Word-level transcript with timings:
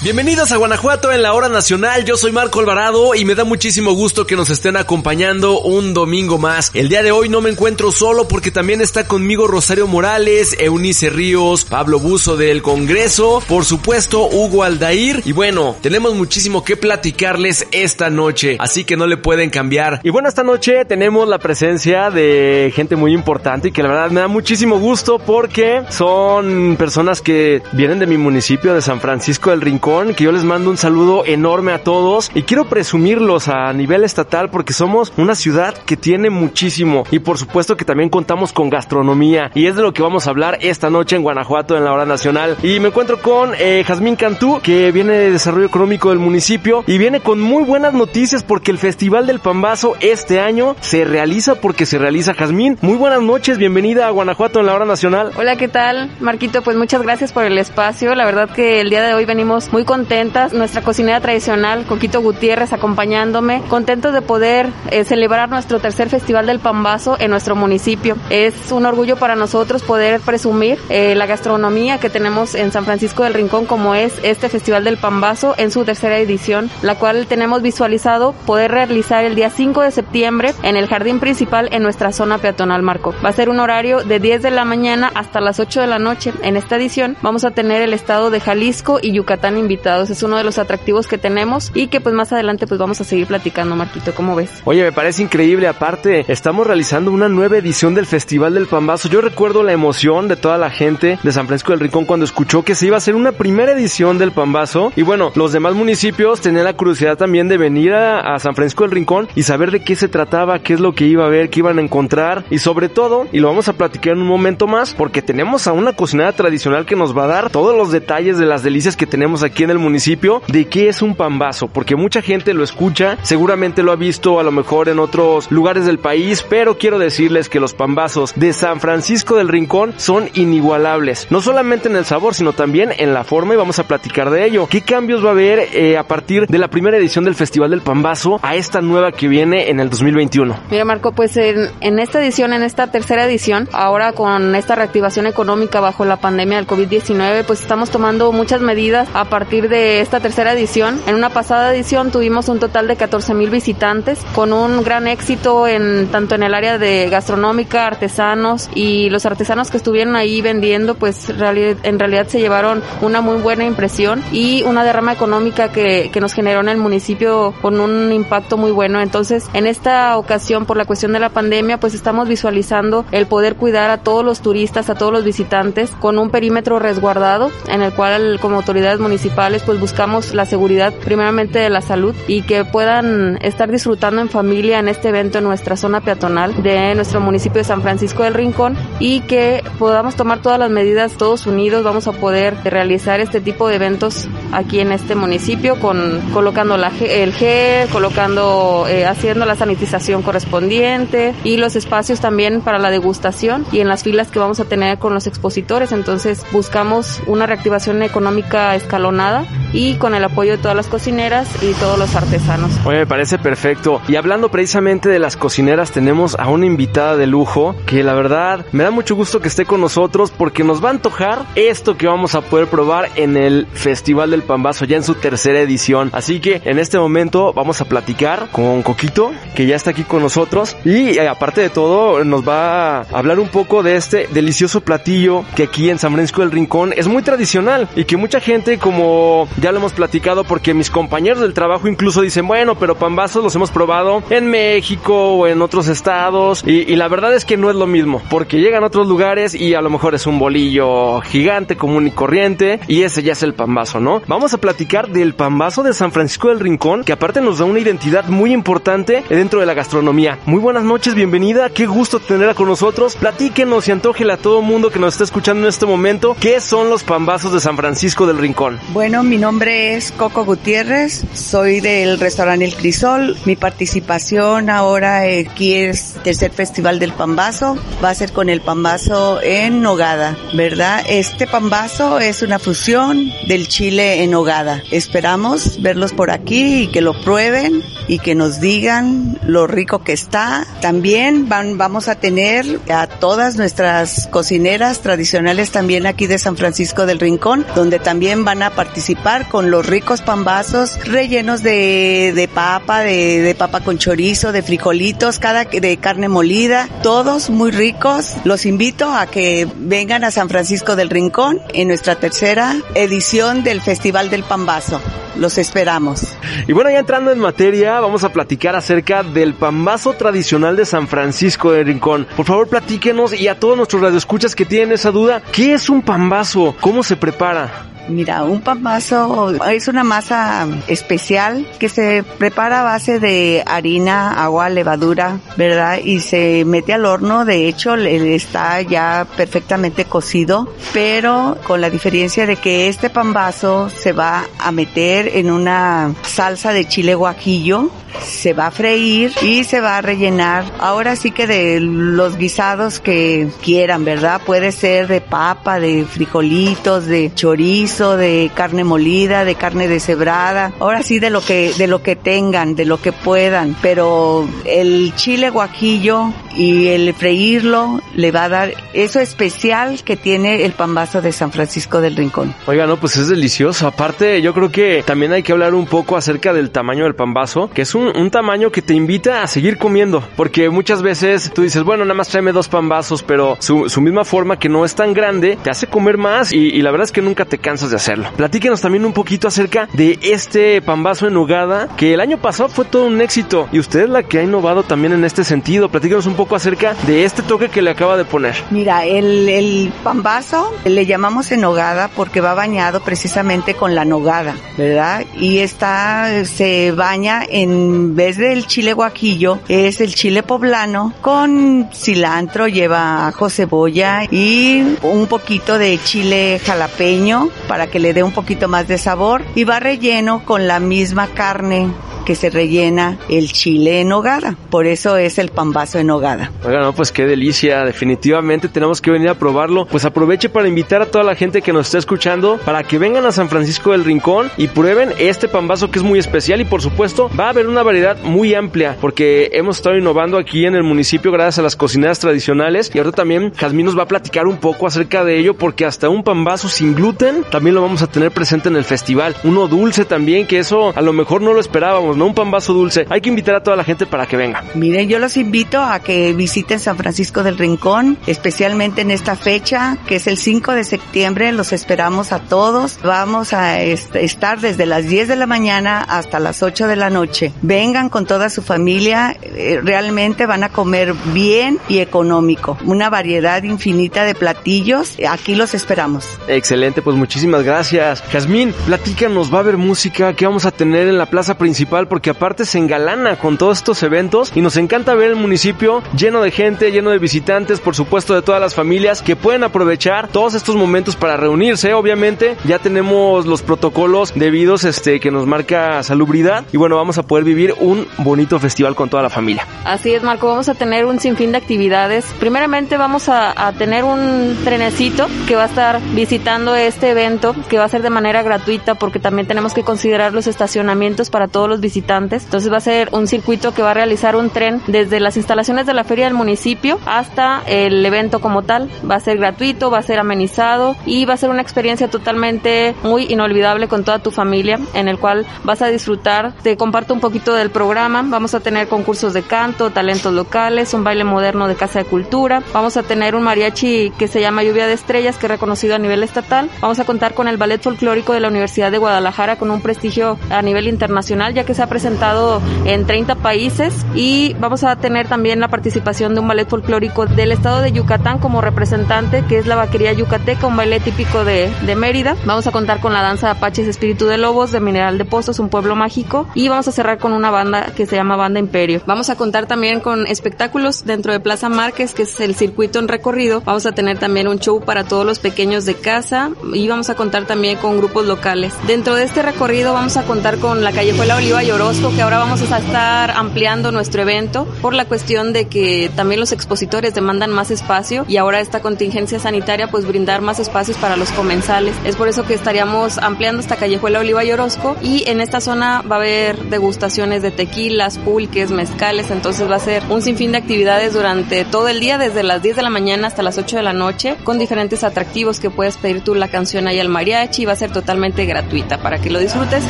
Bienvenidos 0.00 0.52
a 0.52 0.56
Guanajuato 0.56 1.10
en 1.10 1.22
la 1.22 1.32
hora 1.32 1.48
nacional, 1.48 2.04
yo 2.04 2.16
soy 2.16 2.30
Marco 2.30 2.60
Alvarado 2.60 3.16
y 3.16 3.24
me 3.24 3.34
da 3.34 3.42
muchísimo 3.42 3.94
gusto 3.94 4.28
que 4.28 4.36
nos 4.36 4.48
estén 4.48 4.76
acompañando 4.76 5.58
un 5.60 5.92
domingo 5.92 6.38
más. 6.38 6.70
El 6.72 6.88
día 6.88 7.02
de 7.02 7.10
hoy 7.10 7.28
no 7.28 7.40
me 7.40 7.50
encuentro 7.50 7.90
solo 7.90 8.28
porque 8.28 8.52
también 8.52 8.80
está 8.80 9.08
conmigo 9.08 9.48
Rosario 9.48 9.88
Morales, 9.88 10.54
Eunice 10.60 11.10
Ríos, 11.10 11.64
Pablo 11.64 11.98
Buzo 11.98 12.36
del 12.36 12.62
Congreso, 12.62 13.42
por 13.48 13.64
supuesto 13.64 14.28
Hugo 14.28 14.62
Aldair 14.62 15.20
y 15.24 15.32
bueno, 15.32 15.74
tenemos 15.82 16.14
muchísimo 16.14 16.62
que 16.62 16.76
platicarles 16.76 17.66
esta 17.72 18.08
noche, 18.08 18.56
así 18.60 18.84
que 18.84 18.96
no 18.96 19.08
le 19.08 19.16
pueden 19.16 19.50
cambiar. 19.50 20.00
Y 20.04 20.10
bueno, 20.10 20.28
esta 20.28 20.44
noche 20.44 20.84
tenemos 20.84 21.26
la 21.26 21.40
presencia 21.40 22.12
de 22.12 22.72
gente 22.72 22.94
muy 22.94 23.12
importante 23.12 23.68
y 23.68 23.72
que 23.72 23.82
la 23.82 23.88
verdad 23.88 24.10
me 24.12 24.20
da 24.20 24.28
muchísimo 24.28 24.78
gusto 24.78 25.18
porque 25.18 25.82
son 25.90 26.76
personas 26.78 27.20
que 27.20 27.62
vienen 27.72 27.98
de 27.98 28.06
mi 28.06 28.16
municipio 28.16 28.74
de 28.74 28.80
San 28.80 29.00
Francisco 29.00 29.50
del 29.50 29.60
Rincón 29.60 29.87
que 29.88 30.24
yo 30.24 30.32
les 30.32 30.44
mando 30.44 30.68
un 30.68 30.76
saludo 30.76 31.24
enorme 31.24 31.72
a 31.72 31.82
todos 31.82 32.30
y 32.34 32.42
quiero 32.42 32.66
presumirlos 32.68 33.48
a 33.48 33.72
nivel 33.72 34.04
estatal 34.04 34.50
porque 34.50 34.74
somos 34.74 35.14
una 35.16 35.34
ciudad 35.34 35.74
que 35.74 35.96
tiene 35.96 36.28
muchísimo 36.28 37.04
y 37.10 37.20
por 37.20 37.38
supuesto 37.38 37.74
que 37.74 37.86
también 37.86 38.10
contamos 38.10 38.52
con 38.52 38.68
gastronomía 38.68 39.50
y 39.54 39.64
es 39.64 39.76
de 39.76 39.82
lo 39.82 39.94
que 39.94 40.02
vamos 40.02 40.26
a 40.26 40.30
hablar 40.30 40.58
esta 40.60 40.90
noche 40.90 41.16
en 41.16 41.22
Guanajuato 41.22 41.74
en 41.74 41.84
la 41.84 41.92
hora 41.94 42.04
nacional 42.04 42.58
y 42.62 42.80
me 42.80 42.88
encuentro 42.88 43.22
con 43.22 43.52
eh, 43.58 43.82
Jazmín 43.86 44.16
Cantú 44.16 44.60
que 44.62 44.92
viene 44.92 45.14
de 45.14 45.32
Desarrollo 45.32 45.64
Económico 45.64 46.10
del 46.10 46.18
municipio 46.18 46.84
y 46.86 46.98
viene 46.98 47.20
con 47.20 47.40
muy 47.40 47.64
buenas 47.64 47.94
noticias 47.94 48.42
porque 48.42 48.70
el 48.70 48.76
Festival 48.76 49.26
del 49.26 49.40
Pambazo 49.40 49.94
este 50.00 50.38
año 50.38 50.76
se 50.82 51.06
realiza 51.06 51.54
porque 51.54 51.86
se 51.86 51.96
realiza 51.96 52.34
Jazmín. 52.34 52.76
Muy 52.82 52.98
buenas 52.98 53.22
noches, 53.22 53.56
bienvenida 53.56 54.06
a 54.06 54.10
Guanajuato 54.10 54.60
en 54.60 54.66
la 54.66 54.74
hora 54.74 54.84
nacional. 54.84 55.30
Hola, 55.38 55.56
¿qué 55.56 55.68
tal? 55.68 56.10
Marquito, 56.20 56.60
pues 56.62 56.76
muchas 56.76 57.00
gracias 57.00 57.32
por 57.32 57.44
el 57.44 57.56
espacio. 57.56 58.14
La 58.14 58.26
verdad 58.26 58.50
que 58.50 58.82
el 58.82 58.90
día 58.90 59.02
de 59.02 59.14
hoy 59.14 59.24
venimos 59.24 59.72
muy 59.72 59.77
contentas, 59.84 60.52
nuestra 60.52 60.82
cocinera 60.82 61.20
tradicional, 61.20 61.84
Coquito 61.86 62.20
Gutiérrez, 62.20 62.72
acompañándome, 62.72 63.62
contentos 63.68 64.12
de 64.12 64.22
poder 64.22 64.68
eh, 64.90 65.04
celebrar 65.04 65.48
nuestro 65.48 65.80
tercer 65.80 66.08
Festival 66.08 66.46
del 66.46 66.58
Pambazo 66.58 67.16
en 67.18 67.30
nuestro 67.30 67.56
municipio. 67.56 68.16
Es 68.30 68.72
un 68.72 68.86
orgullo 68.86 69.16
para 69.16 69.36
nosotros 69.36 69.82
poder 69.82 70.20
presumir 70.20 70.78
eh, 70.88 71.14
la 71.14 71.26
gastronomía 71.26 71.98
que 71.98 72.10
tenemos 72.10 72.54
en 72.54 72.72
San 72.72 72.84
Francisco 72.84 73.24
del 73.24 73.34
Rincón, 73.34 73.66
como 73.66 73.94
es 73.94 74.14
este 74.22 74.48
Festival 74.48 74.84
del 74.84 74.96
Pambazo 74.96 75.54
en 75.58 75.70
su 75.70 75.84
tercera 75.84 76.18
edición, 76.18 76.70
la 76.82 76.94
cual 76.94 77.26
tenemos 77.26 77.62
visualizado 77.62 78.32
poder 78.46 78.70
realizar 78.70 79.24
el 79.24 79.34
día 79.34 79.50
5 79.50 79.82
de 79.82 79.90
septiembre 79.90 80.54
en 80.62 80.76
el 80.76 80.88
jardín 80.88 81.20
principal 81.20 81.68
en 81.72 81.82
nuestra 81.82 82.12
zona 82.12 82.38
peatonal 82.38 82.82
Marco. 82.82 83.14
Va 83.24 83.30
a 83.30 83.32
ser 83.32 83.48
un 83.48 83.60
horario 83.60 84.02
de 84.04 84.18
10 84.18 84.42
de 84.42 84.50
la 84.50 84.64
mañana 84.64 85.10
hasta 85.14 85.40
las 85.40 85.60
8 85.60 85.80
de 85.80 85.86
la 85.86 85.98
noche. 85.98 86.32
En 86.42 86.56
esta 86.56 86.76
edición 86.76 87.16
vamos 87.22 87.44
a 87.44 87.50
tener 87.50 87.82
el 87.82 87.92
estado 87.92 88.30
de 88.30 88.40
Jalisco 88.40 88.98
y 89.02 89.12
Yucatán 89.12 89.56
invitados. 89.68 90.08
Es 90.08 90.22
uno 90.22 90.38
de 90.38 90.44
los 90.44 90.58
atractivos 90.58 91.06
que 91.06 91.18
tenemos 91.18 91.70
y 91.74 91.88
que 91.88 92.00
pues 92.00 92.14
más 92.14 92.32
adelante 92.32 92.66
pues 92.66 92.80
vamos 92.80 93.00
a 93.00 93.04
seguir 93.04 93.26
platicando, 93.26 93.76
Marquito, 93.76 94.14
¿cómo 94.14 94.34
ves? 94.34 94.50
Oye, 94.64 94.82
me 94.82 94.92
parece 94.92 95.22
increíble. 95.22 95.68
Aparte, 95.68 96.24
estamos 96.28 96.66
realizando 96.66 97.12
una 97.12 97.28
nueva 97.28 97.58
edición 97.58 97.94
del 97.94 98.06
Festival 98.06 98.54
del 98.54 98.66
Pambazo. 98.66 99.08
Yo 99.08 99.20
recuerdo 99.20 99.62
la 99.62 99.72
emoción 99.72 100.26
de 100.28 100.36
toda 100.36 100.56
la 100.56 100.70
gente 100.70 101.18
de 101.22 101.32
San 101.32 101.46
Francisco 101.46 101.72
del 101.72 101.80
Rincón 101.80 102.06
cuando 102.06 102.24
escuchó 102.24 102.62
que 102.62 102.74
se 102.74 102.86
iba 102.86 102.96
a 102.96 102.98
hacer 102.98 103.14
una 103.14 103.32
primera 103.32 103.72
edición 103.72 104.18
del 104.18 104.32
Pambazo. 104.32 104.92
Y 104.96 105.02
bueno, 105.02 105.32
los 105.34 105.52
demás 105.52 105.74
municipios 105.74 106.40
tenían 106.40 106.64
la 106.64 106.74
curiosidad 106.74 107.18
también 107.18 107.48
de 107.48 107.58
venir 107.58 107.92
a, 107.92 108.38
San 108.38 108.54
Francisco 108.54 108.84
del 108.84 108.92
Rincón 108.92 109.28
y 109.34 109.42
saber 109.42 109.70
de 109.70 109.80
qué 109.80 109.96
se 109.96 110.08
trataba, 110.08 110.60
qué 110.60 110.74
es 110.74 110.80
lo 110.80 110.94
que 110.94 111.06
iba 111.06 111.26
a 111.26 111.28
ver, 111.28 111.50
qué 111.50 111.60
iban 111.60 111.78
a 111.78 111.82
encontrar. 111.82 112.44
Y 112.50 112.58
sobre 112.58 112.88
todo, 112.88 113.26
y 113.32 113.40
lo 113.40 113.48
vamos 113.48 113.68
a 113.68 113.72
platicar 113.72 114.14
en 114.14 114.20
un 114.20 114.28
momento 114.28 114.66
más, 114.66 114.94
porque 114.94 115.22
tenemos 115.22 115.66
a 115.66 115.72
una 115.72 115.92
cocinera 115.92 116.32
tradicional 116.32 116.86
que 116.86 116.96
nos 116.96 117.16
va 117.16 117.24
a 117.24 117.28
dar 117.28 117.50
todos 117.50 117.76
los 117.76 117.90
detalles 117.90 118.38
de 118.38 118.46
las 118.46 118.62
delicias 118.62 118.96
que 118.96 119.06
tenemos 119.06 119.42
aquí 119.42 119.57
en 119.64 119.70
el 119.70 119.78
municipio 119.78 120.42
de 120.48 120.66
qué 120.66 120.88
es 120.88 121.02
un 121.02 121.14
pambazo, 121.14 121.68
porque 121.68 121.96
mucha 121.96 122.22
gente 122.22 122.54
lo 122.54 122.62
escucha, 122.62 123.18
seguramente 123.22 123.82
lo 123.82 123.92
ha 123.92 123.96
visto 123.96 124.38
a 124.40 124.42
lo 124.42 124.52
mejor 124.52 124.88
en 124.88 124.98
otros 124.98 125.50
lugares 125.50 125.86
del 125.86 125.98
país, 125.98 126.44
pero 126.48 126.78
quiero 126.78 126.98
decirles 126.98 127.48
que 127.48 127.60
los 127.60 127.74
pambazos 127.74 128.34
de 128.36 128.52
San 128.52 128.80
Francisco 128.80 129.36
del 129.36 129.48
Rincón 129.48 129.94
son 129.96 130.28
inigualables, 130.34 131.26
no 131.30 131.40
solamente 131.40 131.88
en 131.88 131.96
el 131.96 132.04
sabor, 132.04 132.34
sino 132.34 132.52
también 132.52 132.92
en 132.98 133.14
la 133.14 133.24
forma 133.24 133.54
y 133.54 133.56
vamos 133.56 133.78
a 133.78 133.86
platicar 133.86 134.30
de 134.30 134.44
ello. 134.46 134.66
¿Qué 134.68 134.82
cambios 134.82 135.24
va 135.24 135.30
a 135.30 135.32
haber 135.32 135.58
eh, 135.72 135.96
a 135.96 136.04
partir 136.04 136.46
de 136.46 136.58
la 136.58 136.68
primera 136.68 136.96
edición 136.96 137.24
del 137.24 137.34
Festival 137.34 137.70
del 137.70 137.80
Pambazo 137.80 138.38
a 138.42 138.54
esta 138.54 138.80
nueva 138.80 139.12
que 139.12 139.28
viene 139.28 139.70
en 139.70 139.80
el 139.80 139.90
2021? 139.90 140.54
Mira 140.70 140.84
Marco, 140.84 141.12
pues 141.12 141.36
en, 141.36 141.70
en 141.80 141.98
esta 141.98 142.22
edición, 142.22 142.52
en 142.52 142.62
esta 142.62 142.90
tercera 142.90 143.24
edición, 143.24 143.68
ahora 143.72 144.12
con 144.12 144.54
esta 144.54 144.74
reactivación 144.74 145.26
económica 145.26 145.80
bajo 145.80 146.04
la 146.04 146.18
pandemia 146.18 146.58
del 146.58 146.66
COVID-19, 146.66 147.44
pues 147.44 147.60
estamos 147.60 147.90
tomando 147.90 148.30
muchas 148.32 148.60
medidas 148.60 149.08
a 149.14 149.24
partir 149.24 149.37
de 149.46 150.00
esta 150.00 150.18
tercera 150.18 150.52
edición. 150.52 151.00
En 151.06 151.14
una 151.14 151.30
pasada 151.30 151.72
edición 151.72 152.10
tuvimos 152.10 152.48
un 152.48 152.58
total 152.58 152.88
de 152.88 152.96
14 152.96 153.34
mil 153.34 153.50
visitantes 153.50 154.18
con 154.34 154.52
un 154.52 154.82
gran 154.82 155.06
éxito 155.06 155.68
en 155.68 156.08
tanto 156.08 156.34
en 156.34 156.42
el 156.42 156.54
área 156.54 156.76
de 156.76 157.08
gastronómica, 157.08 157.86
artesanos 157.86 158.68
y 158.74 159.10
los 159.10 159.26
artesanos 159.26 159.70
que 159.70 159.76
estuvieron 159.76 160.16
ahí 160.16 160.42
vendiendo, 160.42 160.96
pues 160.96 161.30
en 161.30 161.98
realidad 161.98 162.26
se 162.26 162.40
llevaron 162.40 162.82
una 163.00 163.20
muy 163.20 163.36
buena 163.36 163.64
impresión 163.64 164.24
y 164.32 164.64
una 164.64 164.82
derrama 164.82 165.12
económica 165.12 165.70
que, 165.70 166.10
que 166.12 166.20
nos 166.20 166.32
generó 166.32 166.58
en 166.60 166.68
el 166.68 166.78
municipio 166.78 167.54
con 167.62 167.78
un 167.78 168.12
impacto 168.12 168.56
muy 168.56 168.72
bueno. 168.72 169.00
Entonces, 169.00 169.48
en 169.52 169.68
esta 169.68 170.18
ocasión, 170.18 170.66
por 170.66 170.76
la 170.76 170.84
cuestión 170.84 171.12
de 171.12 171.20
la 171.20 171.28
pandemia, 171.28 171.78
pues 171.78 171.94
estamos 171.94 172.28
visualizando 172.28 173.04
el 173.12 173.26
poder 173.26 173.54
cuidar 173.54 173.90
a 173.90 173.98
todos 173.98 174.24
los 174.24 174.40
turistas, 174.40 174.90
a 174.90 174.96
todos 174.96 175.12
los 175.12 175.22
visitantes 175.22 175.92
con 175.92 176.18
un 176.18 176.30
perímetro 176.30 176.80
resguardado 176.80 177.52
en 177.68 177.82
el 177.82 177.92
cual 177.92 178.40
como 178.40 178.56
autoridades 178.56 178.98
municipales 178.98 179.27
pues 179.30 179.80
buscamos 179.80 180.34
la 180.34 180.46
seguridad 180.46 180.92
primeramente 180.92 181.58
de 181.58 181.70
la 181.70 181.80
salud 181.80 182.14
y 182.26 182.42
que 182.42 182.64
puedan 182.64 183.38
estar 183.42 183.70
disfrutando 183.70 184.20
en 184.20 184.28
familia 184.28 184.78
en 184.78 184.88
este 184.88 185.08
evento 185.08 185.38
en 185.38 185.44
nuestra 185.44 185.76
zona 185.76 186.00
peatonal 186.00 186.62
de 186.62 186.94
nuestro 186.94 187.20
municipio 187.20 187.58
de 187.58 187.64
San 187.64 187.82
Francisco 187.82 188.24
del 188.24 188.34
Rincón 188.34 188.76
y 188.98 189.20
que 189.20 189.62
podamos 189.78 190.16
tomar 190.16 190.40
todas 190.40 190.58
las 190.58 190.70
medidas 190.70 191.16
todos 191.16 191.46
unidos. 191.46 191.84
Vamos 191.84 192.08
a 192.08 192.12
poder 192.12 192.56
realizar 192.64 193.20
este 193.20 193.40
tipo 193.40 193.68
de 193.68 193.76
eventos 193.76 194.28
aquí 194.52 194.80
en 194.80 194.92
este 194.92 195.14
municipio 195.14 195.78
con 195.80 196.20
colocando 196.32 196.76
la, 196.76 196.92
el 197.00 197.32
gel, 197.32 197.88
colocando 197.88 198.86
eh, 198.88 199.06
haciendo 199.06 199.44
la 199.46 199.56
sanitización 199.56 200.22
correspondiente 200.22 201.34
y 201.44 201.56
los 201.56 201.76
espacios 201.76 202.20
también 202.20 202.60
para 202.60 202.78
la 202.78 202.90
degustación 202.90 203.66
y 203.72 203.80
en 203.80 203.88
las 203.88 204.02
filas 204.02 204.28
que 204.28 204.38
vamos 204.38 204.60
a 204.60 204.64
tener 204.64 204.98
con 204.98 205.14
los 205.14 205.26
expositores. 205.26 205.92
Entonces 205.92 206.44
buscamos 206.52 207.20
una 207.26 207.46
reactivación 207.46 208.02
económica 208.02 208.74
escalonada 208.74 209.17
jornada 209.18 209.44
y 209.72 209.94
con 209.96 210.14
el 210.14 210.24
apoyo 210.24 210.52
de 210.52 210.58
todas 210.58 210.76
las 210.76 210.86
cocineras 210.86 211.48
y 211.62 211.72
todos 211.74 211.98
los 211.98 212.14
artesanos. 212.14 212.70
Oye, 212.84 212.98
me 212.98 213.06
parece 213.06 213.38
perfecto. 213.38 214.00
Y 214.08 214.16
hablando 214.16 214.50
precisamente 214.50 215.08
de 215.08 215.18
las 215.18 215.36
cocineras, 215.36 215.90
tenemos 215.90 216.36
a 216.38 216.48
una 216.48 216.66
invitada 216.66 217.16
de 217.16 217.26
lujo 217.26 217.74
que 217.86 218.02
la 218.02 218.14
verdad 218.14 218.66
me 218.72 218.84
da 218.84 218.90
mucho 218.90 219.14
gusto 219.14 219.40
que 219.40 219.48
esté 219.48 219.64
con 219.64 219.80
nosotros 219.80 220.30
porque 220.30 220.64
nos 220.64 220.82
va 220.82 220.88
a 220.88 220.92
antojar 220.92 221.44
esto 221.54 221.96
que 221.96 222.06
vamos 222.06 222.34
a 222.34 222.40
poder 222.40 222.68
probar 222.68 223.10
en 223.16 223.36
el 223.36 223.66
Festival 223.72 224.30
del 224.30 224.42
Pambazo 224.42 224.84
ya 224.84 224.96
en 224.96 225.02
su 225.02 225.14
tercera 225.14 225.60
edición. 225.60 226.10
Así 226.12 226.40
que 226.40 226.62
en 226.64 226.78
este 226.78 226.98
momento 226.98 227.52
vamos 227.52 227.80
a 227.80 227.84
platicar 227.84 228.48
con 228.52 228.82
Coquito, 228.82 229.32
que 229.54 229.66
ya 229.66 229.76
está 229.76 229.90
aquí 229.90 230.04
con 230.04 230.22
nosotros. 230.22 230.76
Y 230.84 231.18
eh, 231.18 231.28
aparte 231.28 231.60
de 231.60 231.70
todo, 231.70 232.24
nos 232.24 232.46
va 232.46 232.98
a 232.98 233.00
hablar 233.12 233.38
un 233.38 233.48
poco 233.48 233.82
de 233.82 233.96
este 233.96 234.28
delicioso 234.32 234.80
platillo 234.80 235.44
que 235.54 235.64
aquí 235.64 235.90
en 235.90 235.98
San 235.98 236.12
Francisco 236.12 236.42
del 236.42 236.50
Rincón 236.50 236.92
es 236.96 237.08
muy 237.08 237.22
tradicional 237.22 237.88
y 237.96 238.04
que 238.04 238.16
mucha 238.16 238.40
gente 238.40 238.78
como 238.78 239.48
ya 239.60 239.72
lo 239.72 239.78
hemos 239.78 239.92
platicado 239.92 240.44
porque 240.44 240.74
mis 240.74 240.90
compañeros 240.90 241.40
del 241.40 241.54
trabajo 241.54 241.88
incluso 241.88 242.22
dicen, 242.22 242.46
bueno, 242.46 242.76
pero 242.76 242.96
pambazos 242.96 243.42
los 243.42 243.54
hemos 243.56 243.70
probado 243.70 244.22
en 244.30 244.50
México 244.50 245.34
o 245.34 245.46
en 245.46 245.62
otros 245.62 245.88
estados 245.88 246.62
y, 246.66 246.96
la 246.98 247.08
verdad 247.08 247.34
es 247.34 247.44
que 247.44 247.56
no 247.56 247.70
es 247.70 247.76
lo 247.76 247.86
mismo, 247.86 248.20
porque 248.28 248.58
llegan 248.58 248.82
a 248.82 248.86
otros 248.86 249.06
lugares 249.06 249.54
y 249.54 249.74
a 249.74 249.80
lo 249.80 249.90
mejor 249.90 250.14
es 250.14 250.26
un 250.26 250.38
bolillo 250.38 251.20
gigante, 251.20 251.76
común 251.76 252.06
y 252.06 252.10
corriente 252.10 252.80
y 252.88 253.02
ese 253.02 253.22
ya 253.22 253.32
es 253.32 253.42
el 253.42 253.54
pambazo, 253.54 254.00
¿no? 254.00 254.22
Vamos 254.26 254.54
a 254.54 254.58
platicar 254.58 255.08
del 255.08 255.34
pambazo 255.34 255.82
de 255.82 255.92
San 255.92 256.12
Francisco 256.12 256.48
del 256.48 256.60
Rincón, 256.60 257.04
que 257.04 257.12
aparte 257.12 257.40
nos 257.40 257.58
da 257.58 257.64
una 257.64 257.78
identidad 257.78 258.26
muy 258.26 258.52
importante 258.52 259.22
dentro 259.28 259.60
de 259.60 259.66
la 259.66 259.74
gastronomía. 259.74 260.38
Muy 260.46 260.60
buenas 260.60 260.84
noches, 260.84 261.14
bienvenida, 261.14 261.70
qué 261.70 261.86
gusto 261.86 262.18
tenerla 262.18 262.54
con 262.54 262.66
nosotros. 262.66 263.16
Platíquenos 263.16 263.86
y 263.88 263.92
antójela 263.92 264.34
a 264.34 264.38
todo 264.38 264.62
mundo 264.62 264.90
que 264.90 264.98
nos 264.98 265.14
está 265.14 265.24
escuchando 265.24 265.62
en 265.62 265.68
este 265.68 265.86
momento, 265.86 266.36
¿qué 266.40 266.60
son 266.60 266.90
los 266.90 267.04
pambazos 267.04 267.52
de 267.52 267.60
San 267.60 267.76
Francisco 267.76 268.26
del 268.26 268.38
Rincón? 268.38 268.78
Bueno, 268.92 269.22
mi 269.22 269.36
nombre 269.36 269.47
es 269.48 270.12
Coco 270.12 270.44
Gutiérrez, 270.44 271.24
soy 271.32 271.80
del 271.80 272.20
restaurante 272.20 272.66
El 272.66 272.74
Crisol. 272.74 273.34
Mi 273.46 273.56
participación 273.56 274.68
ahora 274.68 275.22
aquí 275.22 275.72
es 275.72 276.16
tercer 276.22 276.50
festival 276.52 276.98
del 276.98 277.14
pambazo, 277.14 277.78
va 278.04 278.10
a 278.10 278.14
ser 278.14 278.32
con 278.32 278.50
el 278.50 278.60
pambazo 278.60 279.40
en 279.42 279.80
nogada, 279.80 280.36
¿verdad? 280.52 281.02
Este 281.08 281.46
pambazo 281.46 282.18
es 282.20 282.42
una 282.42 282.58
fusión 282.58 283.32
del 283.48 283.68
chile 283.68 284.22
en 284.22 284.32
nogada. 284.32 284.82
Esperamos 284.90 285.80
verlos 285.80 286.12
por 286.12 286.30
aquí 286.30 286.82
y 286.82 286.86
que 286.88 287.00
lo 287.00 287.18
prueben 287.22 287.82
y 288.06 288.18
que 288.18 288.34
nos 288.34 288.60
digan 288.60 289.38
lo 289.46 289.66
rico 289.66 290.04
que 290.04 290.12
está. 290.12 290.66
También 290.82 291.48
van, 291.48 291.78
vamos 291.78 292.08
a 292.08 292.16
tener 292.16 292.80
a 292.90 293.06
todas 293.06 293.56
nuestras 293.56 294.28
cocineras 294.30 295.00
tradicionales 295.00 295.70
también 295.70 296.06
aquí 296.06 296.26
de 296.26 296.38
San 296.38 296.58
Francisco 296.58 297.06
del 297.06 297.18
Rincón, 297.18 297.64
donde 297.74 297.98
también 297.98 298.44
van 298.44 298.62
a 298.62 298.74
participar 298.74 299.37
con 299.46 299.70
los 299.70 299.86
ricos 299.86 300.22
pambazos 300.22 300.98
rellenos 301.06 301.62
de, 301.62 302.32
de 302.34 302.48
papa, 302.48 303.00
de, 303.00 303.40
de 303.40 303.54
papa 303.54 303.80
con 303.80 303.98
chorizo, 303.98 304.52
de 304.52 304.62
frijolitos, 304.62 305.38
cada 305.38 305.64
de 305.64 305.96
carne 305.98 306.28
molida, 306.28 306.88
todos 307.02 307.50
muy 307.50 307.70
ricos. 307.70 308.34
Los 308.44 308.66
invito 308.66 309.12
a 309.12 309.26
que 309.26 309.68
vengan 309.76 310.24
a 310.24 310.30
San 310.30 310.48
Francisco 310.48 310.96
del 310.96 311.10
Rincón 311.10 311.60
en 311.72 311.88
nuestra 311.88 312.16
tercera 312.16 312.76
edición 312.94 313.62
del 313.62 313.80
Festival 313.80 314.30
del 314.30 314.42
Pambazo. 314.42 315.00
Los 315.36 315.56
esperamos. 315.58 316.26
Y 316.66 316.72
bueno, 316.72 316.90
ya 316.90 316.98
entrando 316.98 317.30
en 317.30 317.38
materia, 317.38 318.00
vamos 318.00 318.24
a 318.24 318.32
platicar 318.32 318.74
acerca 318.74 319.22
del 319.22 319.54
pambazo 319.54 320.14
tradicional 320.14 320.76
de 320.76 320.84
San 320.84 321.06
Francisco 321.06 321.70
de 321.70 321.84
Rincón. 321.84 322.26
Por 322.36 322.46
favor, 322.46 322.68
platíquenos 322.68 323.32
y 323.32 323.46
a 323.46 323.58
todos 323.58 323.76
nuestros 323.76 324.02
radioescuchas 324.02 324.56
que 324.56 324.64
tienen 324.64 324.92
esa 324.92 325.10
duda, 325.10 325.42
¿qué 325.52 325.74
es 325.74 325.88
un 325.88 326.02
pambazo? 326.02 326.74
¿Cómo 326.80 327.02
se 327.02 327.16
prepara? 327.16 327.97
Mira, 328.08 328.42
un 328.44 328.60
pambazo 328.60 329.54
es 329.66 329.88
una 329.88 330.02
masa 330.02 330.66
especial 330.88 331.66
que 331.78 331.88
se 331.88 332.24
prepara 332.38 332.80
a 332.80 332.84
base 332.84 333.20
de 333.20 333.62
harina, 333.66 334.42
agua, 334.42 334.68
levadura, 334.70 335.38
¿verdad? 335.56 335.98
Y 336.02 336.20
se 336.20 336.64
mete 336.64 336.94
al 336.94 337.04
horno. 337.04 337.44
De 337.44 337.68
hecho, 337.68 337.94
está 337.94 338.80
ya 338.82 339.26
perfectamente 339.36 340.06
cocido, 340.06 340.72
pero 340.92 341.58
con 341.66 341.80
la 341.80 341.90
diferencia 341.90 342.46
de 342.46 342.56
que 342.56 342.88
este 342.88 343.10
pambazo 343.10 343.90
se 343.90 344.12
va 344.12 344.44
a 344.58 344.72
meter 344.72 345.36
en 345.36 345.50
una 345.50 346.14
salsa 346.22 346.72
de 346.72 346.86
chile 346.86 347.14
guajillo 347.14 347.90
se 348.24 348.52
va 348.52 348.68
a 348.68 348.70
freír 348.70 349.32
y 349.42 349.64
se 349.64 349.80
va 349.80 349.98
a 349.98 350.02
rellenar. 350.02 350.64
Ahora 350.78 351.16
sí 351.16 351.30
que 351.30 351.46
de 351.46 351.80
los 351.80 352.36
guisados 352.36 353.00
que 353.00 353.48
quieran, 353.62 354.04
¿verdad? 354.04 354.40
Puede 354.44 354.72
ser 354.72 355.08
de 355.08 355.20
papa, 355.20 355.80
de 355.80 356.04
frijolitos, 356.04 357.06
de 357.06 357.32
chorizo, 357.34 357.97
de 357.98 358.50
carne 358.54 358.84
molida, 358.84 359.44
de 359.44 359.54
carne 359.54 359.88
deshebrada. 359.88 360.72
Ahora 360.78 361.02
sí 361.02 361.18
de 361.18 361.30
lo 361.30 361.40
que 361.40 361.72
de 361.76 361.86
lo 361.86 362.02
que 362.02 362.16
tengan, 362.16 362.74
de 362.74 362.84
lo 362.84 363.00
que 363.00 363.12
puedan, 363.12 363.76
pero 363.82 364.48
el 364.64 365.12
chile 365.16 365.50
guajillo 365.50 366.32
y 366.56 366.88
el 366.88 367.12
freírlo 367.14 368.00
le 368.14 368.30
va 368.32 368.44
a 368.44 368.48
dar 368.48 368.74
eso 368.92 369.20
especial 369.20 370.02
que 370.04 370.16
tiene 370.16 370.64
el 370.64 370.72
pambazo 370.72 371.20
de 371.22 371.32
San 371.32 371.52
Francisco 371.52 372.00
del 372.00 372.16
Rincón. 372.16 372.54
Oiga, 372.66 372.86
no, 372.86 372.96
pues 372.98 373.16
es 373.16 373.28
delicioso. 373.28 373.86
Aparte, 373.86 374.42
yo 374.42 374.54
creo 374.54 374.70
que 374.70 375.02
también 375.04 375.32
hay 375.32 375.42
que 375.42 375.52
hablar 375.52 375.74
un 375.74 375.86
poco 375.86 376.16
acerca 376.16 376.52
del 376.52 376.70
tamaño 376.70 377.04
del 377.04 377.14
pambazo, 377.14 377.70
que 377.70 377.82
es 377.82 377.94
un, 377.94 378.28
tamaño 378.30 378.70
que 378.70 378.82
te 378.82 378.94
invita 378.94 379.42
a 379.42 379.46
seguir 379.46 379.78
comiendo, 379.78 380.22
porque 380.36 380.68
muchas 380.68 381.00
veces 381.00 381.50
tú 381.54 381.62
dices, 381.62 381.82
bueno, 381.82 382.04
nada 382.04 382.14
más 382.14 382.28
tráeme 382.28 382.52
dos 382.52 382.68
pambazos, 382.68 383.22
pero 383.22 383.56
su, 383.60 384.00
misma 384.00 384.24
forma 384.24 384.58
que 384.58 384.68
no 384.68 384.84
es 384.84 384.94
tan 384.94 385.14
grande 385.14 385.56
te 385.62 385.70
hace 385.70 385.86
comer 385.86 386.18
más 386.18 386.52
y, 386.52 386.82
la 386.82 386.90
verdad 386.90 387.06
es 387.06 387.12
que 387.12 387.22
nunca 387.22 387.44
te 387.44 387.58
cansas 387.58 387.87
de 387.90 387.96
hacerlo. 387.96 388.30
Platíquenos 388.36 388.80
también 388.80 389.04
un 389.04 389.12
poquito 389.12 389.48
acerca 389.48 389.88
de 389.92 390.18
este 390.22 390.80
pambazo 390.82 391.26
en 391.26 391.34
nogada, 391.34 391.88
que 391.96 392.14
el 392.14 392.20
año 392.20 392.38
pasado 392.38 392.68
fue 392.68 392.84
todo 392.84 393.06
un 393.06 393.20
éxito 393.20 393.68
y 393.72 393.78
usted 393.78 394.00
es 394.00 394.10
la 394.10 394.22
que 394.22 394.38
ha 394.38 394.42
innovado 394.42 394.82
también 394.82 395.12
en 395.12 395.24
este 395.24 395.44
sentido. 395.44 395.88
Platíquenos 395.88 396.26
un 396.26 396.34
poco 396.34 396.56
acerca 396.56 396.94
de 397.06 397.24
este 397.24 397.42
toque 397.42 397.68
que 397.68 397.82
le 397.82 397.90
acaba 397.90 398.16
de 398.16 398.24
poner. 398.24 398.56
Mira, 398.70 399.04
el, 399.04 399.48
el 399.48 399.92
pambazo 400.02 400.72
le 400.84 401.06
llamamos 401.06 401.50
en 401.52 401.60
nogada 401.60 402.08
porque 402.08 402.40
va 402.40 402.54
bañado 402.54 403.00
precisamente 403.00 403.74
con 403.74 403.94
la 403.94 404.04
nogada, 404.04 404.54
¿verdad? 404.76 405.24
Y 405.36 405.58
está, 405.58 406.44
se 406.44 406.92
baña 406.92 407.42
en 407.48 408.14
vez 408.16 408.36
del 408.36 408.66
chile 408.66 408.92
guajillo, 408.92 409.60
es 409.68 410.00
el 410.00 410.14
chile 410.14 410.42
poblano 410.42 411.12
con 411.20 411.88
cilantro, 411.92 412.68
lleva 412.68 413.28
ajo, 413.28 413.50
cebolla 413.50 414.24
y 414.30 414.96
un 415.02 415.26
poquito 415.26 415.78
de 415.78 415.98
chile 416.02 416.60
jalapeño 416.64 417.48
para 417.66 417.77
que 417.86 418.00
le 418.00 418.12
dé 418.12 418.22
un 418.22 418.32
poquito 418.32 418.68
más 418.68 418.88
de 418.88 418.98
sabor 418.98 419.44
y 419.54 419.64
va 419.64 419.78
relleno 419.78 420.44
con 420.44 420.66
la 420.66 420.80
misma 420.80 421.28
carne 421.28 421.88
que 422.28 422.34
se 422.34 422.50
rellena 422.50 423.16
el 423.30 423.50
chile 423.52 424.02
en 424.02 424.12
hogada. 424.12 424.54
Por 424.68 424.86
eso 424.86 425.16
es 425.16 425.38
el 425.38 425.48
pambazo 425.48 425.98
en 425.98 426.10
hogada. 426.10 426.52
Oiga, 426.62 426.80
no, 426.80 426.92
pues 426.92 427.10
qué 427.10 427.24
delicia. 427.24 427.86
Definitivamente 427.86 428.68
tenemos 428.68 429.00
que 429.00 429.10
venir 429.10 429.30
a 429.30 429.34
probarlo. 429.34 429.86
Pues 429.86 430.04
aproveche 430.04 430.50
para 430.50 430.68
invitar 430.68 431.00
a 431.00 431.06
toda 431.06 431.24
la 431.24 431.34
gente 431.34 431.62
que 431.62 431.72
nos 431.72 431.86
está 431.86 431.96
escuchando 431.96 432.58
para 432.66 432.82
que 432.82 432.98
vengan 432.98 433.24
a 433.24 433.32
San 433.32 433.48
Francisco 433.48 433.92
del 433.92 434.04
Rincón 434.04 434.50
y 434.58 434.68
prueben 434.68 435.14
este 435.18 435.48
pambazo 435.48 435.90
que 435.90 436.00
es 436.00 436.04
muy 436.04 436.18
especial 436.18 436.60
y 436.60 436.66
por 436.66 436.82
supuesto 436.82 437.30
va 437.38 437.46
a 437.46 437.48
haber 437.48 437.66
una 437.66 437.82
variedad 437.82 438.18
muy 438.22 438.52
amplia 438.54 438.98
porque 439.00 439.48
hemos 439.54 439.76
estado 439.76 439.96
innovando 439.96 440.36
aquí 440.36 440.66
en 440.66 440.74
el 440.74 440.82
municipio 440.82 441.32
gracias 441.32 441.60
a 441.60 441.62
las 441.62 441.76
cocineras 441.76 442.18
tradicionales 442.18 442.90
y 442.94 442.98
ahora 442.98 443.12
también 443.12 443.54
Jazmín 443.56 443.86
nos 443.86 443.96
va 443.96 444.02
a 444.02 444.08
platicar 444.08 444.46
un 444.46 444.58
poco 444.58 444.86
acerca 444.86 445.24
de 445.24 445.38
ello 445.38 445.54
porque 445.54 445.86
hasta 445.86 446.10
un 446.10 446.24
pambazo 446.24 446.68
sin 446.68 446.94
gluten 446.94 447.42
también 447.50 447.74
lo 447.74 447.80
vamos 447.80 448.02
a 448.02 448.06
tener 448.06 448.32
presente 448.32 448.68
en 448.68 448.76
el 448.76 448.84
festival. 448.84 449.34
Uno 449.44 449.66
dulce 449.66 450.04
también 450.04 450.46
que 450.46 450.58
eso 450.58 450.92
a 450.94 451.00
lo 451.00 451.14
mejor 451.14 451.40
no 451.40 451.54
lo 451.54 451.60
esperábamos, 451.60 452.17
¿no? 452.18 452.26
Un 452.26 452.34
pambazo 452.34 452.74
dulce. 452.74 453.06
Hay 453.08 453.20
que 453.20 453.28
invitar 453.28 453.54
a 453.54 453.62
toda 453.62 453.76
la 453.76 453.84
gente 453.84 454.06
para 454.06 454.26
que 454.26 454.36
venga. 454.36 454.64
Miren, 454.74 455.08
yo 455.08 455.18
los 455.18 455.36
invito 455.36 455.80
a 455.80 456.00
que 456.00 456.32
visiten 456.32 456.80
San 456.80 456.96
Francisco 456.96 457.42
del 457.42 457.56
Rincón, 457.56 458.18
especialmente 458.26 459.02
en 459.02 459.10
esta 459.10 459.36
fecha, 459.36 459.96
que 460.06 460.16
es 460.16 460.26
el 460.26 460.36
5 460.36 460.72
de 460.72 460.84
septiembre. 460.84 461.52
Los 461.52 461.72
esperamos 461.72 462.32
a 462.32 462.40
todos. 462.40 462.98
Vamos 463.02 463.52
a 463.52 463.80
est 463.80 464.14
estar 464.16 464.60
desde 464.60 464.86
las 464.86 465.06
10 465.08 465.28
de 465.28 465.36
la 465.36 465.46
mañana 465.46 466.00
hasta 466.00 466.40
las 466.40 466.62
8 466.62 466.86
de 466.88 466.96
la 466.96 467.10
noche. 467.10 467.52
Vengan 467.62 468.08
con 468.08 468.26
toda 468.26 468.50
su 468.50 468.62
familia. 468.62 469.36
Eh, 469.42 469.80
realmente 469.82 470.46
van 470.46 470.64
a 470.64 470.68
comer 470.68 471.14
bien 471.32 471.78
y 471.88 471.98
económico. 471.98 472.78
Una 472.84 473.10
variedad 473.10 473.62
infinita 473.62 474.24
de 474.24 474.34
platillos. 474.34 475.16
Aquí 475.28 475.54
los 475.54 475.74
esperamos. 475.74 476.26
Excelente, 476.48 477.02
pues 477.02 477.16
muchísimas 477.16 477.62
gracias. 477.62 478.22
Jazmín, 478.32 478.74
platícanos, 478.86 479.52
va 479.52 479.58
a 479.58 479.60
haber 479.60 479.76
música 479.76 480.34
que 480.34 480.46
vamos 480.46 480.64
a 480.66 480.70
tener 480.70 481.06
en 481.08 481.18
la 481.18 481.26
plaza 481.26 481.56
principal 481.58 482.07
porque 482.08 482.30
aparte 482.30 482.64
se 482.64 482.78
engalana 482.78 483.36
con 483.36 483.58
todos 483.58 483.78
estos 483.78 484.02
eventos 484.02 484.52
y 484.54 484.60
nos 484.60 484.76
encanta 484.76 485.14
ver 485.14 485.30
el 485.30 485.36
municipio 485.36 486.02
lleno 486.16 486.40
de 486.40 486.50
gente, 486.50 486.90
lleno 486.90 487.10
de 487.10 487.18
visitantes, 487.18 487.80
por 487.80 487.94
supuesto 487.94 488.34
de 488.34 488.42
todas 488.42 488.60
las 488.60 488.74
familias 488.74 489.22
que 489.22 489.36
pueden 489.36 489.64
aprovechar 489.64 490.28
todos 490.28 490.54
estos 490.54 490.76
momentos 490.76 491.16
para 491.16 491.36
reunirse. 491.36 491.92
Obviamente 491.94 492.56
ya 492.64 492.78
tenemos 492.78 493.46
los 493.46 493.62
protocolos 493.62 494.32
debidos 494.34 494.84
este 494.84 495.20
que 495.20 495.30
nos 495.30 495.46
marca 495.46 496.02
salubridad 496.02 496.64
y 496.72 496.76
bueno, 496.76 496.96
vamos 496.96 497.18
a 497.18 497.22
poder 497.22 497.44
vivir 497.44 497.74
un 497.80 498.06
bonito 498.18 498.58
festival 498.58 498.94
con 498.94 499.08
toda 499.08 499.22
la 499.22 499.30
familia. 499.30 499.66
Así 499.84 500.12
es, 500.12 500.22
Marco, 500.22 500.48
vamos 500.48 500.68
a 500.68 500.74
tener 500.74 501.04
un 501.04 501.20
sinfín 501.20 501.52
de 501.52 501.58
actividades. 501.58 502.24
Primeramente 502.38 502.96
vamos 502.96 503.28
a, 503.28 503.68
a 503.68 503.72
tener 503.72 504.04
un 504.04 504.56
trenecito 504.64 505.26
que 505.46 505.56
va 505.56 505.64
a 505.64 505.66
estar 505.66 506.00
visitando 506.14 506.74
este 506.74 507.10
evento 507.10 507.54
que 507.68 507.78
va 507.78 507.84
a 507.84 507.88
ser 507.88 508.02
de 508.02 508.10
manera 508.10 508.42
gratuita 508.42 508.94
porque 508.94 509.18
también 509.18 509.46
tenemos 509.46 509.74
que 509.74 509.82
considerar 509.82 510.32
los 510.32 510.46
estacionamientos 510.46 511.30
para 511.30 511.48
todos 511.48 511.68
los 511.68 511.80
visitantes 511.80 511.87
visitantes. 511.88 512.44
Entonces 512.44 512.70
va 512.70 512.76
a 512.76 512.80
ser 512.80 513.08
un 513.12 513.26
circuito 513.26 513.72
que 513.72 513.80
va 513.80 513.92
a 513.92 513.94
realizar 513.94 514.36
un 514.36 514.50
tren 514.50 514.82
desde 514.86 515.20
las 515.20 515.38
instalaciones 515.38 515.86
de 515.86 515.94
la 515.94 516.04
feria 516.04 516.26
del 516.26 516.34
municipio 516.34 516.98
hasta 517.06 517.62
el 517.66 518.04
evento 518.04 518.40
como 518.40 518.62
tal. 518.62 518.90
Va 519.10 519.14
a 519.14 519.20
ser 519.20 519.38
gratuito, 519.38 519.90
va 519.90 519.98
a 519.98 520.02
ser 520.02 520.18
amenizado 520.18 520.96
y 521.06 521.24
va 521.24 521.32
a 521.34 521.38
ser 521.38 521.48
una 521.48 521.62
experiencia 521.62 522.08
totalmente 522.08 522.94
muy 523.02 523.24
inolvidable 523.24 523.88
con 523.88 524.04
toda 524.04 524.18
tu 524.18 524.30
familia 524.30 524.78
en 524.92 525.08
el 525.08 525.18
cual 525.18 525.46
vas 525.64 525.80
a 525.80 525.86
disfrutar. 525.86 526.52
Te 526.62 526.76
comparto 526.76 527.14
un 527.14 527.20
poquito 527.20 527.54
del 527.54 527.70
programa. 527.70 528.22
Vamos 528.22 528.52
a 528.54 528.60
tener 528.60 528.88
concursos 528.88 529.32
de 529.32 529.42
canto, 529.42 529.88
talentos 529.90 530.34
locales, 530.34 530.92
un 530.92 531.04
baile 531.04 531.24
moderno 531.24 531.68
de 531.68 531.74
Casa 531.74 532.00
de 532.00 532.04
Cultura. 532.04 532.62
Vamos 532.74 532.98
a 532.98 533.02
tener 533.02 533.34
un 533.34 533.44
mariachi 533.44 534.12
que 534.18 534.28
se 534.28 534.42
llama 534.42 534.62
Lluvia 534.62 534.86
de 534.86 534.92
Estrellas 534.92 535.38
que 535.38 535.46
es 535.46 535.52
reconocido 535.52 535.94
a 535.94 535.98
nivel 535.98 536.22
estatal. 536.22 536.68
Vamos 536.82 536.98
a 536.98 537.06
contar 537.06 537.32
con 537.32 537.48
el 537.48 537.56
Ballet 537.56 537.82
Folclórico 537.82 538.34
de 538.34 538.40
la 538.40 538.48
Universidad 538.48 538.92
de 538.92 538.98
Guadalajara 538.98 539.56
con 539.56 539.70
un 539.70 539.80
prestigio 539.80 540.38
a 540.50 540.60
nivel 540.60 540.86
internacional 540.86 541.54
ya 541.54 541.64
que 541.64 541.74
se 541.78 541.84
ha 541.84 541.86
presentado 541.86 542.60
en 542.86 543.06
30 543.06 543.36
países 543.36 544.04
y 544.12 544.54
vamos 544.54 544.82
a 544.82 544.96
tener 544.96 545.28
también 545.28 545.60
la 545.60 545.68
participación 545.68 546.34
de 546.34 546.40
un 546.40 546.48
ballet 546.48 546.68
folclórico 546.68 547.26
del 547.26 547.52
estado 547.52 547.80
de 547.80 547.92
Yucatán 547.92 548.40
como 548.40 548.60
representante 548.60 549.44
que 549.48 549.58
es 549.58 549.68
la 549.68 549.76
vaquería 549.76 550.12
yucateca, 550.12 550.66
un 550.66 550.74
baile 550.74 550.98
típico 550.98 551.44
de, 551.44 551.70
de 551.86 551.94
Mérida. 551.94 552.36
Vamos 552.44 552.66
a 552.66 552.72
contar 552.72 552.98
con 552.98 553.12
la 553.12 553.22
danza 553.22 553.52
Apaches 553.52 553.86
Espíritu 553.86 554.26
de 554.26 554.38
Lobos 554.38 554.72
de 554.72 554.80
Mineral 554.80 555.18
de 555.18 555.24
Pozos, 555.24 555.60
un 555.60 555.68
pueblo 555.68 555.94
mágico 555.94 556.48
y 556.56 556.66
vamos 556.66 556.88
a 556.88 556.90
cerrar 556.90 557.18
con 557.18 557.32
una 557.32 557.52
banda 557.52 557.92
que 557.94 558.06
se 558.06 558.16
llama 558.16 558.34
Banda 558.34 558.58
Imperio. 558.58 559.00
Vamos 559.06 559.30
a 559.30 559.36
contar 559.36 559.66
también 559.66 560.00
con 560.00 560.26
espectáculos 560.26 561.04
dentro 561.04 561.32
de 561.32 561.38
Plaza 561.38 561.68
Márquez 561.68 562.12
que 562.12 562.24
es 562.24 562.40
el 562.40 562.56
circuito 562.56 562.98
en 562.98 563.06
recorrido. 563.06 563.60
Vamos 563.64 563.86
a 563.86 563.92
tener 563.92 564.18
también 564.18 564.48
un 564.48 564.58
show 564.58 564.80
para 564.80 565.04
todos 565.04 565.24
los 565.24 565.38
pequeños 565.38 565.84
de 565.84 565.94
casa 565.94 566.50
y 566.74 566.88
vamos 566.88 567.08
a 567.08 567.14
contar 567.14 567.46
también 567.46 567.78
con 567.78 567.98
grupos 567.98 568.26
locales. 568.26 568.74
Dentro 568.88 569.14
de 569.14 569.22
este 569.22 569.42
recorrido 569.42 569.92
vamos 569.92 570.16
a 570.16 570.24
contar 570.24 570.58
con 570.58 570.82
la 570.82 570.90
callejuela 570.90 571.36
Oliva 571.36 571.67
y 571.68 571.70
Orozco 571.70 572.10
que 572.14 572.22
ahora 572.22 572.38
vamos 572.38 572.62
a 572.72 572.78
estar 572.78 573.30
ampliando 573.30 573.92
nuestro 573.92 574.22
evento 574.22 574.66
por 574.80 574.94
la 574.94 575.04
cuestión 575.04 575.52
de 575.52 575.66
que 575.66 576.10
también 576.16 576.40
los 576.40 576.52
expositores 576.52 577.12
demandan 577.12 577.50
más 577.50 577.70
espacio 577.70 578.24
y 578.26 578.38
ahora 578.38 578.60
esta 578.60 578.80
contingencia 578.80 579.38
sanitaria 579.38 579.90
pues 579.90 580.06
brindar 580.06 580.40
más 580.40 580.60
espacios 580.60 580.96
para 580.96 581.16
los 581.16 581.30
comensales. 581.32 581.94
Es 582.06 582.16
por 582.16 582.28
eso 582.28 582.46
que 582.46 582.54
estaríamos 582.54 583.18
ampliando 583.18 583.60
esta 583.60 583.76
callejuela 583.76 584.20
Oliva 584.20 584.44
y 584.44 584.52
Orozco 584.52 584.96
y 585.02 585.28
en 585.28 585.42
esta 585.42 585.60
zona 585.60 586.00
va 586.02 586.16
a 586.16 586.18
haber 586.20 586.58
degustaciones 586.70 587.42
de 587.42 587.50
tequilas, 587.50 588.16
pulques, 588.16 588.70
mezcales, 588.70 589.30
entonces 589.30 589.70
va 589.70 589.76
a 589.76 589.80
ser 589.80 590.02
un 590.08 590.22
sinfín 590.22 590.52
de 590.52 590.58
actividades 590.58 591.12
durante 591.12 591.66
todo 591.66 591.88
el 591.88 592.00
día 592.00 592.16
desde 592.16 592.44
las 592.44 592.62
10 592.62 592.76
de 592.76 592.82
la 592.82 592.90
mañana 592.90 593.26
hasta 593.26 593.42
las 593.42 593.58
8 593.58 593.76
de 593.76 593.82
la 593.82 593.92
noche 593.92 594.36
con 594.42 594.58
diferentes 594.58 595.04
atractivos 595.04 595.60
que 595.60 595.68
puedes 595.68 595.98
pedir 595.98 596.24
tú 596.24 596.34
la 596.34 596.48
canción 596.48 596.86
ahí 596.86 596.98
al 596.98 597.10
mariachi 597.10 597.62
y 597.62 597.66
va 597.66 597.72
a 597.72 597.76
ser 597.76 597.90
totalmente 597.92 598.46
gratuita 598.46 599.02
para 599.02 599.18
que 599.18 599.28
lo 599.28 599.38
disfrutes 599.38 599.84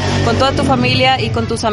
con 0.25 0.37
toda 0.37 0.51
tu 0.53 0.65
familia 0.65 1.21
y 1.21 1.31
con 1.31 1.47
tus 1.47 1.65
amigos, 1.65 1.68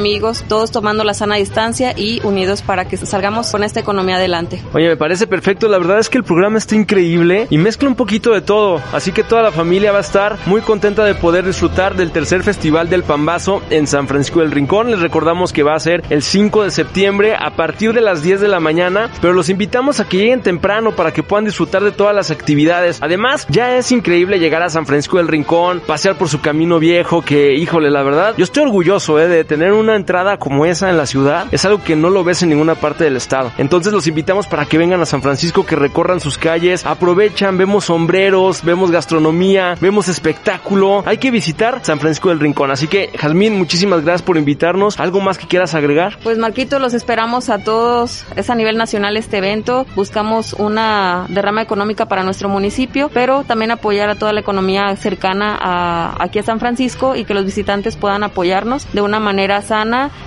todos 0.48 0.72
tomando 0.72 1.04
la 1.04 1.14
sana 1.14 1.36
distancia 1.36 1.94
y 1.96 2.20
unidos 2.26 2.62
para 2.62 2.86
que 2.86 2.98
salgamos 2.98 3.50
con 3.50 3.64
esta 3.64 3.80
economía 3.80 4.18
adelante. 4.18 4.62
Oye, 4.74 4.90
me 4.90 4.98
parece 4.98 5.26
perfecto, 5.26 5.70
la 5.70 5.78
verdad 5.78 6.00
es 6.00 6.10
que 6.10 6.18
el 6.18 6.24
programa 6.24 6.58
está 6.58 6.76
increíble 6.76 7.48
y 7.50 7.58
mezcla 7.58 7.88
un 7.88 7.96
poquito 7.96 8.32
de 8.32 8.42
todo, 8.42 8.82
así 8.92 9.14
que 9.14 9.24
toda 9.24 9.42
la 9.42 9.52
familia 9.52 9.94
va 9.94 10.00
a 10.00 10.02
estar 10.02 10.38
muy 10.48 10.62
contenta 10.62 11.06
de 11.06 11.16
poder 11.16 11.46
disfrutar 11.46 11.96
del 11.96 12.12
tercer 12.12 12.44
festival 12.44 12.90
del 12.90 13.04
Pambazo 13.04 13.62
en 13.70 13.88
San 13.88 14.08
Francisco 14.08 14.42
del 14.42 14.52
Rincón. 14.52 14.92
Les 14.92 15.00
recordamos 15.00 15.54
que 15.54 15.64
va 15.64 15.76
a 15.76 15.80
ser 15.80 16.04
el 16.10 16.22
5 16.22 16.64
de 16.64 16.72
septiembre 16.72 17.36
a 17.40 17.56
partir 17.56 17.94
de 17.94 18.02
las 18.02 18.22
10 18.22 18.42
de 18.42 18.48
la 18.50 18.60
mañana, 18.60 19.10
pero 19.22 19.34
los 19.34 19.50
invitamos 19.50 20.02
a 20.02 20.06
que 20.06 20.18
lleguen 20.18 20.42
temprano 20.42 20.92
para 20.94 21.14
que 21.14 21.24
puedan 21.24 21.46
disfrutar 21.46 21.84
de 21.84 21.92
todas 21.92 22.14
las 22.14 22.32
actividades. 22.32 23.00
Además, 23.02 23.48
ya 23.50 23.78
es 23.78 23.92
increíble 23.92 24.40
llegar 24.40 24.62
a 24.62 24.70
San 24.70 24.86
Francisco 24.86 25.18
del 25.18 25.30
Rincón, 25.30 25.82
pasear 25.88 26.18
por 26.18 26.28
su 26.28 26.42
camino 26.42 26.80
viejo, 26.80 27.22
que 27.22 27.54
híjole, 27.54 27.90
la 27.90 28.04
verdad, 28.04 28.34
yo 28.38 28.44
estoy 28.44 28.64
orgulloso 28.64 29.20
eh, 29.20 29.28
de 29.28 29.44
tener 29.46 29.74
una 29.86 29.96
entrada 29.96 30.38
como 30.38 30.66
esa 30.66 30.90
en 30.90 30.98
la 30.98 31.06
ciudad. 31.06 31.48
Es 31.52 31.64
algo 31.66 31.84
que 31.84 31.96
no 31.96 32.10
lo 32.10 32.24
ves 32.24 32.44
en 32.44 32.50
ninguna 32.50 32.76
parte 32.76 33.04
del 33.04 33.16
estado. 33.16 33.52
Entonces 33.58 33.94
los 33.94 34.08
invitamos 34.08 34.48
para 34.48 34.66
que 34.66 34.78
vengan 34.78 35.00
a 35.02 35.06
San 35.06 35.22
Francisco, 35.22 35.66
que 35.66 35.76
recorran 35.76 36.20
sus 36.20 36.38
calles, 36.38 36.86
aprovechan, 36.86 37.58
vemos 37.58 37.86
sombreros, 37.86 38.64
vemos 38.64 38.92
gastronomía, 38.92 39.76
vemos 39.80 40.08
espectáculo. 40.08 41.04
Hay 41.06 41.20
que 41.20 41.32
visitar 41.32 41.80
San 41.84 42.00
Francisco 42.00 42.30
del 42.30 42.40
Rincón. 42.40 42.72
Así 42.72 42.88
que, 42.88 43.12
Jazmín, 43.16 43.58
muchísimas 43.58 44.04
gracias 44.04 44.24
por 44.24 44.38
invitarnos. 44.38 45.00
¿Algo 45.00 45.22
más 45.22 45.38
que 45.38 45.48
quieras 45.48 45.76
agregar? 45.76 46.18
Pues 46.24 46.38
Marquito, 46.38 46.80
los 46.80 46.94
esperamos 46.94 47.50
a 47.50 47.60
todos. 47.60 48.26
Es 48.36 48.50
a 48.50 48.56
nivel 48.56 48.78
nacional 48.78 49.18
este 49.18 49.38
evento. 49.38 49.86
Buscamos 49.96 50.54
una 50.54 51.28
derrama 51.30 51.62
económica 51.62 52.08
para 52.08 52.24
nuestro 52.24 52.50
municipio, 52.50 53.10
pero 53.14 53.44
también 53.44 53.72
apoyar 53.72 54.10
a 54.10 54.16
toda 54.16 54.34
la 54.34 54.40
economía 54.40 54.96
cercana 54.96 56.16
aquí 56.20 56.40
a 56.40 56.44
San 56.44 56.60
Francisco 56.60 57.16
y 57.16 57.26
que 57.26 57.34
los 57.34 57.46
visitantes 57.46 57.96
puedan 57.96 58.24
apoyarnos 58.24 58.92
de 58.94 59.02
una 59.02 59.20
manera 59.20 59.62
sana 59.62 59.75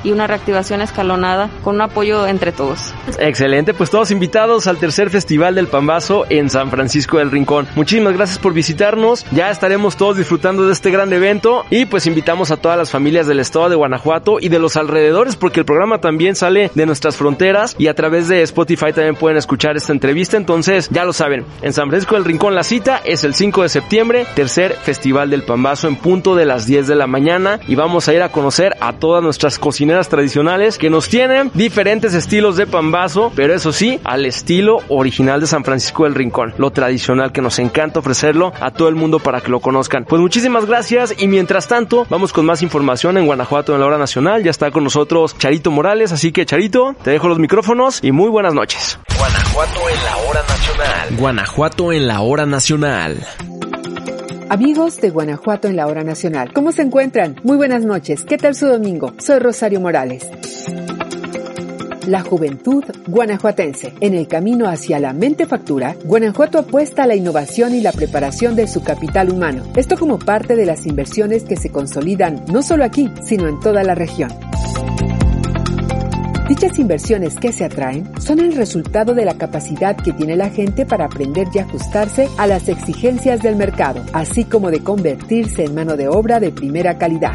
y 0.04 0.12
una 0.12 0.26
reactivación 0.26 0.82
escalonada 0.82 1.48
con 1.64 1.76
un 1.76 1.82
apoyo 1.82 2.26
entre 2.26 2.52
todos. 2.52 2.92
Excelente, 3.18 3.74
pues 3.74 3.90
todos 3.90 4.10
invitados 4.10 4.66
al 4.66 4.78
tercer 4.78 5.10
festival 5.10 5.54
del 5.54 5.68
Pambazo 5.68 6.26
en 6.28 6.50
San 6.50 6.70
Francisco 6.70 7.18
del 7.18 7.30
Rincón. 7.30 7.66
Muchísimas 7.74 8.14
gracias 8.14 8.38
por 8.38 8.52
visitarnos. 8.52 9.24
Ya 9.32 9.50
estaremos 9.50 9.96
todos 9.96 10.16
disfrutando 10.16 10.66
de 10.66 10.72
este 10.72 10.90
gran 10.90 11.12
evento 11.12 11.64
y 11.70 11.86
pues 11.86 12.06
invitamos 12.06 12.50
a 12.50 12.56
todas 12.56 12.76
las 12.76 12.90
familias 12.90 13.26
del 13.26 13.40
estado 13.40 13.68
de 13.68 13.76
Guanajuato 13.76 14.38
y 14.40 14.48
de 14.48 14.58
los 14.58 14.76
alrededores 14.76 15.36
porque 15.36 15.60
el 15.60 15.66
programa 15.66 16.00
también 16.00 16.36
sale 16.36 16.70
de 16.74 16.86
nuestras 16.86 17.16
fronteras 17.16 17.74
y 17.78 17.86
a 17.86 17.94
través 17.94 18.28
de 18.28 18.42
Spotify 18.42 18.92
también 18.92 19.16
pueden 19.16 19.38
escuchar 19.38 19.76
esta 19.76 19.92
entrevista. 19.92 20.36
Entonces, 20.36 20.88
ya 20.90 21.04
lo 21.04 21.12
saben, 21.12 21.44
en 21.62 21.72
San 21.72 21.88
Francisco 21.88 22.14
del 22.16 22.24
Rincón 22.24 22.54
la 22.54 22.64
cita 22.64 23.00
es 23.04 23.24
el 23.24 23.34
5 23.34 23.62
de 23.62 23.68
septiembre, 23.68 24.26
tercer 24.34 24.74
festival 24.74 25.30
del 25.30 25.42
Pambazo 25.42 25.88
en 25.88 25.96
punto 25.96 26.34
de 26.34 26.44
las 26.44 26.66
10 26.66 26.86
de 26.86 26.94
la 26.94 27.06
mañana 27.06 27.60
y 27.66 27.74
vamos 27.74 28.08
a 28.08 28.14
ir 28.14 28.22
a 28.22 28.30
conocer 28.30 28.76
a 28.80 28.94
todas 28.94 29.22
nuestras 29.38 29.60
cocineras 29.60 30.08
tradicionales 30.08 30.78
que 30.78 30.90
nos 30.90 31.08
tienen 31.08 31.52
diferentes 31.54 32.12
estilos 32.12 32.56
de 32.56 32.66
pambazo, 32.66 33.30
pero 33.36 33.54
eso 33.54 33.70
sí, 33.70 34.00
al 34.02 34.26
estilo 34.26 34.78
original 34.88 35.40
de 35.40 35.46
San 35.46 35.62
Francisco 35.62 36.02
del 36.02 36.16
Rincón, 36.16 36.54
lo 36.58 36.72
tradicional 36.72 37.30
que 37.30 37.40
nos 37.40 37.60
encanta 37.60 38.00
ofrecerlo 38.00 38.52
a 38.60 38.72
todo 38.72 38.88
el 38.88 38.96
mundo 38.96 39.20
para 39.20 39.40
que 39.40 39.52
lo 39.52 39.60
conozcan. 39.60 40.04
Pues 40.06 40.20
muchísimas 40.20 40.66
gracias 40.66 41.14
y 41.16 41.28
mientras 41.28 41.68
tanto, 41.68 42.04
vamos 42.10 42.32
con 42.32 42.46
más 42.46 42.62
información 42.62 43.16
en 43.16 43.26
Guanajuato 43.26 43.74
en 43.74 43.80
la 43.80 43.86
hora 43.86 43.96
nacional. 43.96 44.42
Ya 44.42 44.50
está 44.50 44.72
con 44.72 44.82
nosotros 44.82 45.38
Charito 45.38 45.70
Morales, 45.70 46.10
así 46.10 46.32
que 46.32 46.44
Charito, 46.44 46.96
te 47.04 47.12
dejo 47.12 47.28
los 47.28 47.38
micrófonos 47.38 48.02
y 48.02 48.10
muy 48.10 48.30
buenas 48.30 48.54
noches. 48.54 48.98
Guanajuato 49.16 49.88
en 49.88 50.04
la 50.04 50.16
hora 50.16 50.42
nacional. 50.42 51.16
Guanajuato 51.16 51.92
en 51.92 52.08
la 52.08 52.20
hora 52.22 52.44
nacional. 52.44 53.24
Amigos 54.50 54.98
de 55.02 55.10
Guanajuato 55.10 55.68
en 55.68 55.76
la 55.76 55.86
hora 55.86 56.04
nacional, 56.04 56.54
¿cómo 56.54 56.72
se 56.72 56.80
encuentran? 56.80 57.36
Muy 57.44 57.58
buenas 57.58 57.84
noches. 57.84 58.24
¿Qué 58.24 58.38
tal 58.38 58.54
su 58.54 58.66
domingo? 58.66 59.12
Soy 59.18 59.40
Rosario 59.40 59.78
Morales. 59.78 60.26
La 62.06 62.22
juventud 62.22 62.82
guanajuatense. 63.06 63.92
En 64.00 64.14
el 64.14 64.26
camino 64.26 64.66
hacia 64.66 65.00
la 65.00 65.12
mente 65.12 65.44
factura, 65.44 65.96
Guanajuato 66.02 66.58
apuesta 66.58 67.02
a 67.02 67.06
la 67.06 67.14
innovación 67.14 67.74
y 67.74 67.82
la 67.82 67.92
preparación 67.92 68.56
de 68.56 68.68
su 68.68 68.82
capital 68.82 69.30
humano. 69.30 69.64
Esto 69.76 69.98
como 69.98 70.18
parte 70.18 70.56
de 70.56 70.64
las 70.64 70.86
inversiones 70.86 71.44
que 71.44 71.56
se 71.56 71.70
consolidan 71.70 72.42
no 72.50 72.62
solo 72.62 72.84
aquí, 72.84 73.12
sino 73.22 73.48
en 73.48 73.60
toda 73.60 73.82
la 73.84 73.94
región. 73.94 74.30
Dichas 76.48 76.78
inversiones 76.78 77.34
que 77.36 77.52
se 77.52 77.66
atraen 77.66 78.10
son 78.22 78.40
el 78.40 78.56
resultado 78.56 79.12
de 79.12 79.26
la 79.26 79.36
capacidad 79.36 79.94
que 79.94 80.14
tiene 80.14 80.34
la 80.34 80.48
gente 80.48 80.86
para 80.86 81.04
aprender 81.04 81.46
y 81.52 81.58
ajustarse 81.58 82.30
a 82.38 82.46
las 82.46 82.70
exigencias 82.70 83.42
del 83.42 83.54
mercado, 83.54 84.02
así 84.14 84.44
como 84.44 84.70
de 84.70 84.82
convertirse 84.82 85.64
en 85.64 85.74
mano 85.74 85.94
de 85.98 86.08
obra 86.08 86.40
de 86.40 86.50
primera 86.50 86.96
calidad. 86.96 87.34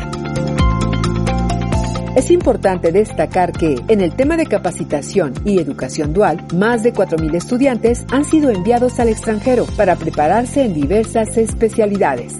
Es 2.15 2.31
importante 2.31 2.91
destacar 2.91 3.51
que, 3.51 3.75
en 3.87 4.01
el 4.01 4.15
tema 4.15 4.35
de 4.35 4.47
capacitación 4.47 5.33
y 5.45 5.59
educación 5.59 6.11
dual, 6.13 6.43
más 6.55 6.81
de 6.81 6.91
4.000 6.91 7.35
estudiantes 7.35 8.05
han 8.11 8.25
sido 8.25 8.49
enviados 8.49 8.99
al 8.99 9.09
extranjero 9.09 9.67
para 9.77 9.95
prepararse 9.95 10.63
en 10.63 10.73
diversas 10.73 11.37
especialidades. 11.37 12.33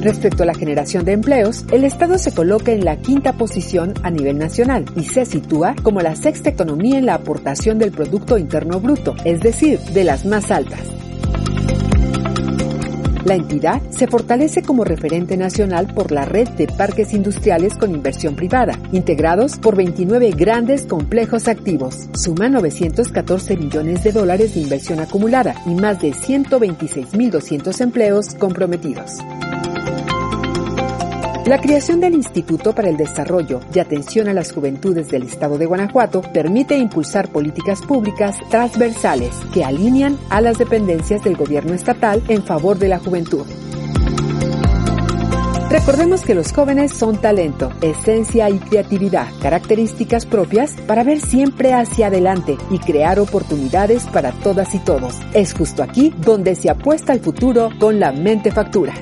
Respecto 0.00 0.44
a 0.44 0.46
la 0.46 0.54
generación 0.54 1.04
de 1.04 1.12
empleos, 1.12 1.66
el 1.72 1.84
Estado 1.84 2.16
se 2.16 2.32
coloca 2.32 2.72
en 2.72 2.86
la 2.86 2.96
quinta 2.96 3.34
posición 3.34 3.92
a 4.02 4.10
nivel 4.10 4.38
nacional 4.38 4.86
y 4.96 5.04
se 5.04 5.26
sitúa 5.26 5.74
como 5.82 6.00
la 6.00 6.16
sexta 6.16 6.48
economía 6.48 6.98
en 6.98 7.04
la 7.04 7.14
aportación 7.14 7.78
del 7.78 7.92
Producto 7.92 8.38
Interno 8.38 8.80
Bruto, 8.80 9.14
es 9.26 9.40
decir, 9.40 9.78
de 9.78 10.04
las 10.04 10.24
más 10.24 10.50
altas. 10.50 10.80
La 13.26 13.34
entidad 13.34 13.82
se 13.90 14.06
fortalece 14.06 14.62
como 14.62 14.82
referente 14.82 15.36
nacional 15.36 15.92
por 15.94 16.10
la 16.10 16.24
red 16.24 16.48
de 16.48 16.66
parques 16.66 17.12
industriales 17.12 17.76
con 17.76 17.90
inversión 17.90 18.34
privada, 18.34 18.78
integrados 18.92 19.58
por 19.58 19.76
29 19.76 20.30
grandes 20.30 20.86
complejos 20.86 21.46
activos. 21.46 22.08
Suma 22.14 22.48
914 22.48 23.58
millones 23.58 24.02
de 24.02 24.12
dólares 24.12 24.54
de 24.54 24.60
inversión 24.60 25.00
acumulada 25.00 25.54
y 25.66 25.74
más 25.74 26.00
de 26.00 26.12
126.200 26.12 27.80
empleos 27.82 28.34
comprometidos. 28.36 29.18
La 31.50 31.60
creación 31.60 31.98
del 31.98 32.14
Instituto 32.14 32.72
para 32.76 32.90
el 32.90 32.96
Desarrollo 32.96 33.58
y 33.74 33.80
Atención 33.80 34.28
a 34.28 34.32
las 34.32 34.52
Juventudes 34.52 35.08
del 35.08 35.24
Estado 35.24 35.58
de 35.58 35.66
Guanajuato 35.66 36.22
permite 36.22 36.78
impulsar 36.78 37.28
políticas 37.28 37.82
públicas 37.82 38.36
transversales 38.50 39.34
que 39.52 39.64
alinean 39.64 40.16
a 40.28 40.40
las 40.40 40.58
dependencias 40.58 41.24
del 41.24 41.36
gobierno 41.36 41.74
estatal 41.74 42.22
en 42.28 42.44
favor 42.44 42.78
de 42.78 42.86
la 42.86 43.00
juventud. 43.00 43.44
Recordemos 45.70 46.20
que 46.22 46.36
los 46.36 46.52
jóvenes 46.52 46.92
son 46.92 47.16
talento, 47.16 47.72
esencia 47.80 48.48
y 48.48 48.60
creatividad, 48.60 49.26
características 49.42 50.26
propias 50.26 50.74
para 50.86 51.02
ver 51.02 51.20
siempre 51.20 51.72
hacia 51.72 52.06
adelante 52.06 52.58
y 52.70 52.78
crear 52.78 53.18
oportunidades 53.18 54.04
para 54.04 54.30
todas 54.30 54.72
y 54.76 54.78
todos. 54.78 55.16
Es 55.34 55.52
justo 55.52 55.82
aquí 55.82 56.14
donde 56.16 56.54
se 56.54 56.70
apuesta 56.70 57.12
al 57.12 57.18
futuro 57.18 57.70
con 57.80 57.98
la 57.98 58.12
mente 58.12 58.52
factura. 58.52 58.94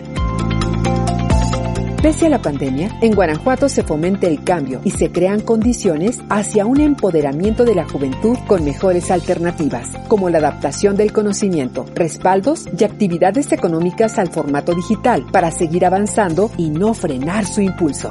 Pese 2.02 2.26
a 2.26 2.28
la 2.28 2.40
pandemia, 2.40 2.97
en 3.00 3.12
Guanajuato 3.12 3.69
se 3.69 3.83
fomenta 3.83 4.28
el 4.28 4.45
cambio 4.45 4.81
y 4.85 4.93
se 4.93 5.11
crean 5.11 5.40
condiciones 5.40 6.21
hacia 6.28 6.64
un 6.64 6.78
empoderamiento 6.78 7.64
de 7.64 7.75
la 7.75 7.88
juventud 7.88 8.38
con 8.47 8.64
mejores 8.64 9.11
alternativas, 9.11 9.88
como 10.07 10.31
la 10.31 10.38
adaptación 10.38 10.95
del 10.95 11.12
conocimiento, 11.12 11.87
respaldos 11.97 12.67
y 12.78 12.85
actividades 12.85 13.50
económicas 13.50 14.17
al 14.21 14.28
formato 14.28 14.76
digital 14.76 15.26
para 15.33 15.50
seguir 15.50 15.85
avanzando 15.85 16.52
y 16.57 16.71
no 16.71 16.95
frenar 16.95 17.47
su 17.47 17.62
impulso. 17.62 18.11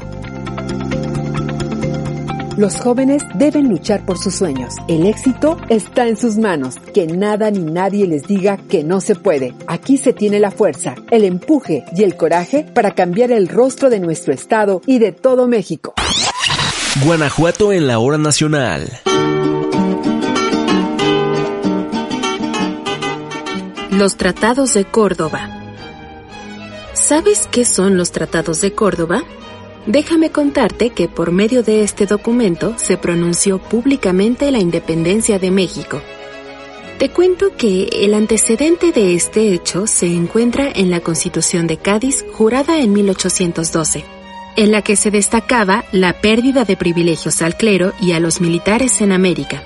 Los 2.57 2.79
jóvenes 2.79 3.21
deben 3.35 3.69
luchar 3.69 4.03
por 4.03 4.17
sus 4.17 4.33
sueños. 4.33 4.73
El 4.87 5.05
éxito 5.05 5.57
está 5.69 6.07
en 6.07 6.17
sus 6.17 6.37
manos. 6.37 6.77
Que 6.91 7.05
nada 7.05 7.51
ni 7.51 7.59
nadie 7.59 8.07
les 8.07 8.23
diga 8.23 8.57
que 8.57 8.83
no 8.83 8.99
se 8.99 9.13
puede. 9.13 9.53
Aquí 9.67 9.97
se 9.97 10.11
tiene 10.11 10.39
la 10.39 10.49
fuerza, 10.49 10.95
el 11.11 11.23
empuje 11.23 11.85
y 11.95 12.01
el 12.01 12.17
coraje 12.17 12.63
para 12.63 12.95
cambiar 12.95 13.31
el 13.31 13.47
rostro 13.47 13.91
de 13.91 13.99
nuestro 13.99 14.33
estado 14.33 14.81
y 14.87 14.97
de 14.97 15.11
todo 15.11 15.47
México. 15.47 15.93
Guanajuato 17.05 17.71
en 17.73 17.85
la 17.85 17.99
hora 17.99 18.17
nacional. 18.17 18.89
Los 23.91 24.17
tratados 24.17 24.73
de 24.73 24.85
Córdoba. 24.85 25.61
¿Sabes 26.93 27.47
qué 27.51 27.65
son 27.65 27.97
los 27.97 28.11
tratados 28.11 28.61
de 28.61 28.73
Córdoba? 28.73 29.21
Déjame 29.87 30.31
contarte 30.31 30.89
que 30.89 31.07
por 31.07 31.31
medio 31.31 31.63
de 31.63 31.81
este 31.81 32.05
documento 32.05 32.73
se 32.77 32.97
pronunció 32.97 33.57
públicamente 33.57 34.51
la 34.51 34.59
independencia 34.59 35.39
de 35.39 35.49
México. 35.49 36.01
Te 36.99 37.09
cuento 37.09 37.55
que 37.55 37.87
el 38.01 38.13
antecedente 38.13 38.91
de 38.91 39.15
este 39.15 39.53
hecho 39.53 39.87
se 39.87 40.07
encuentra 40.07 40.69
en 40.75 40.89
la 40.89 40.99
Constitución 40.99 41.67
de 41.67 41.77
Cádiz 41.77 42.25
jurada 42.33 42.81
en 42.81 42.91
1812, 42.91 44.03
en 44.57 44.71
la 44.73 44.81
que 44.81 44.97
se 44.97 45.09
destacaba 45.09 45.85
la 45.93 46.19
pérdida 46.19 46.65
de 46.65 46.75
privilegios 46.75 47.41
al 47.41 47.55
clero 47.55 47.93
y 48.01 48.11
a 48.11 48.19
los 48.19 48.41
militares 48.41 48.99
en 48.99 49.13
América. 49.13 49.63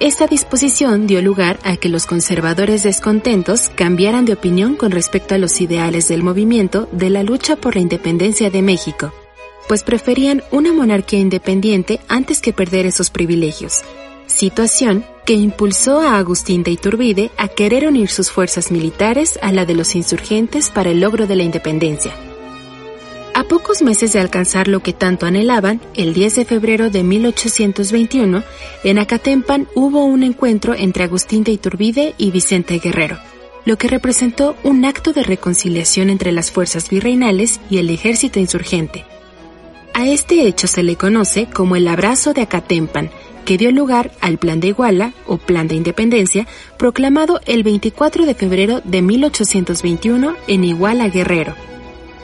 Esta 0.00 0.26
disposición 0.26 1.06
dio 1.06 1.20
lugar 1.20 1.58
a 1.64 1.76
que 1.76 1.90
los 1.90 2.06
conservadores 2.06 2.82
descontentos 2.82 3.68
cambiaran 3.74 4.24
de 4.24 4.32
opinión 4.32 4.74
con 4.74 4.90
respecto 4.90 5.34
a 5.34 5.38
los 5.38 5.60
ideales 5.60 6.08
del 6.08 6.22
movimiento 6.22 6.88
de 6.92 7.10
la 7.10 7.22
lucha 7.22 7.56
por 7.56 7.74
la 7.74 7.82
independencia 7.82 8.48
de 8.48 8.62
México 8.62 9.12
pues 9.68 9.82
preferían 9.82 10.42
una 10.50 10.72
monarquía 10.72 11.18
independiente 11.18 12.00
antes 12.08 12.40
que 12.40 12.52
perder 12.52 12.86
esos 12.86 13.10
privilegios, 13.10 13.82
situación 14.26 15.04
que 15.24 15.34
impulsó 15.34 16.00
a 16.00 16.18
Agustín 16.18 16.62
de 16.62 16.70
Iturbide 16.70 17.30
a 17.36 17.48
querer 17.48 17.86
unir 17.86 18.08
sus 18.08 18.30
fuerzas 18.30 18.70
militares 18.70 19.38
a 19.42 19.52
la 19.52 19.64
de 19.64 19.74
los 19.74 19.94
insurgentes 19.94 20.70
para 20.70 20.90
el 20.90 21.00
logro 21.00 21.26
de 21.26 21.36
la 21.36 21.44
independencia. 21.44 22.14
A 23.34 23.42
pocos 23.42 23.82
meses 23.82 24.12
de 24.12 24.20
alcanzar 24.20 24.68
lo 24.68 24.80
que 24.80 24.92
tanto 24.92 25.26
anhelaban, 25.26 25.80
el 25.94 26.14
10 26.14 26.36
de 26.36 26.44
febrero 26.44 26.90
de 26.90 27.02
1821, 27.02 28.44
en 28.84 28.98
Acatempan 28.98 29.66
hubo 29.74 30.04
un 30.04 30.22
encuentro 30.22 30.74
entre 30.74 31.02
Agustín 31.02 31.42
de 31.42 31.50
Iturbide 31.50 32.14
y 32.16 32.30
Vicente 32.30 32.78
Guerrero, 32.78 33.18
lo 33.64 33.76
que 33.76 33.88
representó 33.88 34.56
un 34.62 34.84
acto 34.84 35.12
de 35.12 35.24
reconciliación 35.24 36.10
entre 36.10 36.30
las 36.30 36.52
fuerzas 36.52 36.88
virreinales 36.88 37.60
y 37.68 37.78
el 37.78 37.90
ejército 37.90 38.38
insurgente, 38.38 39.04
a 39.94 40.06
este 40.06 40.46
hecho 40.46 40.66
se 40.66 40.82
le 40.82 40.96
conoce 40.96 41.46
como 41.46 41.76
el 41.76 41.86
abrazo 41.88 42.34
de 42.34 42.42
Acatempan, 42.42 43.10
que 43.44 43.56
dio 43.56 43.70
lugar 43.70 44.10
al 44.20 44.38
Plan 44.38 44.58
de 44.58 44.68
Iguala 44.68 45.12
o 45.26 45.38
Plan 45.38 45.68
de 45.68 45.76
Independencia, 45.76 46.46
proclamado 46.76 47.40
el 47.46 47.62
24 47.62 48.26
de 48.26 48.34
febrero 48.34 48.80
de 48.84 49.02
1821 49.02 50.34
en 50.48 50.64
Iguala 50.64 51.08
Guerrero, 51.08 51.54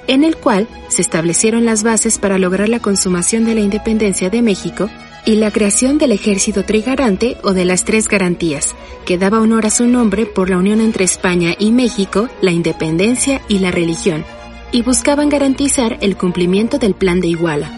en 0.09 0.25
el 0.25 0.37
cual 0.37 0.67
se 0.89 1.01
establecieron 1.01 1.65
las 1.65 1.85
bases 1.85 2.19
para 2.19 2.39
lograr 2.39 2.69
la 2.69 2.81
consumación 2.81 3.45
de 3.45 3.55
la 3.55 3.61
independencia 3.61 4.31
de 4.31 4.43
México 4.43 4.91
y 5.25 5.37
la 5.37 5.53
creación 5.53 5.99
del 5.99 6.13
ejército 6.13 6.65
trigarante 6.65 7.37
o 7.43 7.53
de 7.53 7.65
las 7.65 7.85
tres 7.85 8.09
garantías, 8.09 8.75
que 9.05 9.19
daba 9.19 9.39
honor 9.39 9.67
a 9.67 9.71
su 9.71 9.87
nombre 9.87 10.27
por 10.27 10.51
la 10.51 10.59
unión 10.59 10.81
entre 10.81 11.05
España 11.05 11.55
y 11.59 11.71
México, 11.71 12.29
la 12.41 12.51
independencia 12.51 13.43
y 13.47 13.59
la 13.59 13.71
religión, 13.71 14.25
y 14.73 14.83
buscaban 14.83 15.29
garantizar 15.29 15.99
el 16.01 16.17
cumplimiento 16.17 16.79
del 16.79 16.95
Plan 16.95 17.21
de 17.21 17.29
Iguala. 17.29 17.77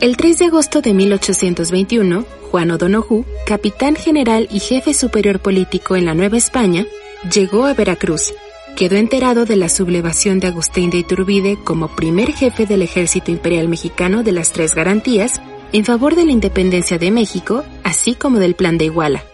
El 0.00 0.16
3 0.16 0.38
de 0.38 0.44
agosto 0.46 0.82
de 0.82 0.92
1821, 0.92 2.24
Juan 2.50 2.70
O'Donoghue, 2.70 3.24
capitán 3.46 3.96
general 3.96 4.48
y 4.50 4.60
jefe 4.60 4.92
superior 4.92 5.40
político 5.40 5.96
en 5.96 6.04
la 6.06 6.14
Nueva 6.14 6.36
España, 6.36 6.86
llegó 7.32 7.64
a 7.64 7.74
Veracruz. 7.74 8.34
Quedó 8.76 8.96
enterado 8.96 9.44
de 9.44 9.56
la 9.56 9.68
sublevación 9.68 10.40
de 10.40 10.48
Agustín 10.48 10.90
de 10.90 10.98
Iturbide 10.98 11.56
como 11.62 11.88
primer 11.88 12.32
jefe 12.32 12.66
del 12.66 12.82
ejército 12.82 13.30
imperial 13.30 13.68
mexicano 13.68 14.22
de 14.24 14.32
las 14.32 14.50
Tres 14.50 14.74
Garantías 14.74 15.40
en 15.72 15.84
favor 15.84 16.16
de 16.16 16.24
la 16.24 16.32
independencia 16.32 16.98
de 16.98 17.10
México, 17.10 17.64
así 17.84 18.14
como 18.14 18.40
del 18.40 18.54
Plan 18.54 18.76
de 18.76 18.86
Iguala 18.86 19.24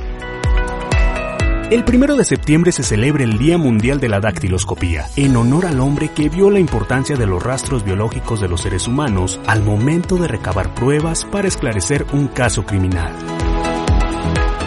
El 1.68 1.82
primero 1.82 2.14
de 2.14 2.24
septiembre 2.24 2.70
se 2.70 2.84
celebra 2.84 3.24
el 3.24 3.38
Día 3.38 3.58
Mundial 3.58 3.98
de 3.98 4.08
la 4.08 4.20
Dactiloscopía, 4.20 5.08
en 5.16 5.36
honor 5.36 5.66
al 5.66 5.80
hombre 5.80 6.10
que 6.10 6.28
vio 6.28 6.48
la 6.48 6.60
importancia 6.60 7.16
de 7.16 7.26
los 7.26 7.42
rastros 7.42 7.84
biológicos 7.84 8.40
de 8.40 8.46
los 8.46 8.60
seres 8.60 8.86
humanos 8.86 9.40
al 9.48 9.64
momento 9.64 10.16
de 10.16 10.28
recabar 10.28 10.72
pruebas 10.74 11.24
para 11.24 11.48
esclarecer 11.48 12.06
un 12.12 12.28
caso 12.28 12.64
criminal. 12.64 13.12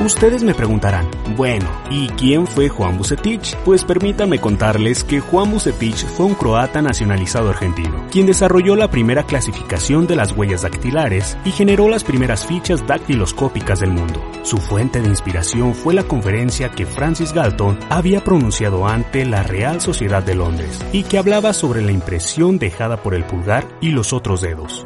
Ustedes 0.03 0.43
me 0.43 0.53
preguntarán, 0.53 1.09
bueno, 1.35 1.69
¿y 1.89 2.07
quién 2.07 2.47
fue 2.47 2.69
Juan 2.69 2.97
Bucetich? 2.97 3.57
Pues 3.65 3.83
permítanme 3.83 4.39
contarles 4.39 5.03
que 5.03 5.19
Juan 5.19 5.51
Bucetich 5.51 6.05
fue 6.05 6.25
un 6.25 6.35
croata 6.35 6.81
nacionalizado 6.81 7.49
argentino, 7.49 8.07
quien 8.09 8.25
desarrolló 8.25 8.77
la 8.77 8.89
primera 8.89 9.23
clasificación 9.23 10.07
de 10.07 10.15
las 10.15 10.31
huellas 10.31 10.61
dactilares 10.61 11.37
y 11.43 11.51
generó 11.51 11.89
las 11.89 12.05
primeras 12.05 12.45
fichas 12.45 12.87
dactiloscópicas 12.87 13.81
del 13.81 13.91
mundo. 13.91 14.23
Su 14.43 14.57
fuente 14.59 15.01
de 15.01 15.09
inspiración 15.09 15.75
fue 15.75 15.93
la 15.93 16.03
conferencia 16.03 16.69
que 16.69 16.85
Francis 16.85 17.33
Galton 17.33 17.77
había 17.89 18.23
pronunciado 18.23 18.87
ante 18.87 19.25
la 19.25 19.43
Real 19.43 19.81
Sociedad 19.81 20.23
de 20.23 20.35
Londres 20.35 20.79
y 20.93 21.03
que 21.03 21.17
hablaba 21.17 21.51
sobre 21.51 21.81
la 21.81 21.91
impresión 21.91 22.57
dejada 22.57 23.03
por 23.03 23.15
el 23.15 23.25
pulgar 23.25 23.67
y 23.81 23.89
los 23.89 24.13
otros 24.13 24.39
dedos. 24.39 24.85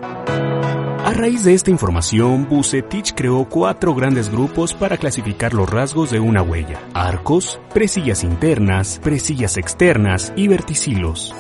A 1.14 1.16
raíz 1.16 1.44
de 1.44 1.54
esta 1.54 1.70
información, 1.70 2.48
Bucetich 2.50 3.14
creó 3.14 3.46
cuatro 3.46 3.94
grandes 3.94 4.32
grupos 4.32 4.74
para 4.74 4.98
clasificar 4.98 5.54
los 5.54 5.70
rasgos 5.70 6.10
de 6.10 6.20
una 6.20 6.42
huella. 6.42 6.82
Arcos, 6.96 7.60
presillas 7.72 8.24
internas, 8.24 9.00
presillas 9.04 9.58
externas 9.58 10.34
y 10.36 10.48
verticilos. 10.48 11.32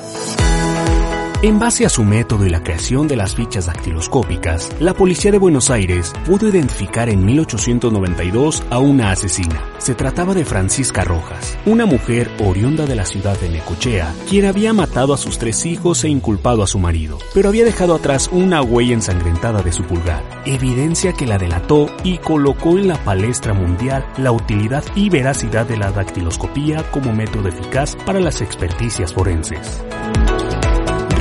En 1.43 1.59
base 1.59 1.85
a 1.85 1.89
su 1.89 2.05
método 2.05 2.45
y 2.45 2.49
la 2.49 2.63
creación 2.63 3.05
de 3.09 3.17
las 3.17 3.35
fichas 3.35 3.65
dactiloscópicas, 3.65 4.69
la 4.79 4.93
policía 4.93 5.29
de 5.29 5.37
Buenos 5.37 5.69
Aires 5.71 6.13
pudo 6.25 6.47
identificar 6.47 7.09
en 7.09 7.25
1892 7.25 8.63
a 8.69 8.79
una 8.79 9.11
asesina. 9.11 9.61
Se 9.77 9.93
trataba 9.93 10.33
de 10.33 10.45
Francisca 10.45 11.03
Rojas, 11.03 11.57
una 11.65 11.85
mujer 11.85 12.31
oriunda 12.39 12.85
de 12.85 12.95
la 12.95 13.05
ciudad 13.05 13.37
de 13.41 13.49
Necochea, 13.49 14.15
quien 14.29 14.45
había 14.45 14.71
matado 14.71 15.13
a 15.13 15.17
sus 15.17 15.37
tres 15.37 15.65
hijos 15.65 16.05
e 16.05 16.07
inculpado 16.07 16.63
a 16.63 16.67
su 16.67 16.79
marido, 16.79 17.19
pero 17.33 17.49
había 17.49 17.65
dejado 17.65 17.93
atrás 17.95 18.29
una 18.31 18.61
huella 18.61 18.93
ensangrentada 18.93 19.61
de 19.61 19.73
su 19.73 19.83
pulgar, 19.83 20.23
evidencia 20.45 21.11
que 21.11 21.27
la 21.27 21.37
delató 21.37 21.87
y 22.05 22.19
colocó 22.19 22.77
en 22.77 22.87
la 22.87 23.03
palestra 23.03 23.53
mundial 23.53 24.07
la 24.15 24.31
utilidad 24.31 24.85
y 24.95 25.09
veracidad 25.09 25.67
de 25.67 25.75
la 25.75 25.91
dactiloscopía 25.91 26.89
como 26.89 27.11
método 27.11 27.49
eficaz 27.49 27.97
para 28.05 28.21
las 28.21 28.39
experticias 28.39 29.11
forenses. 29.11 29.83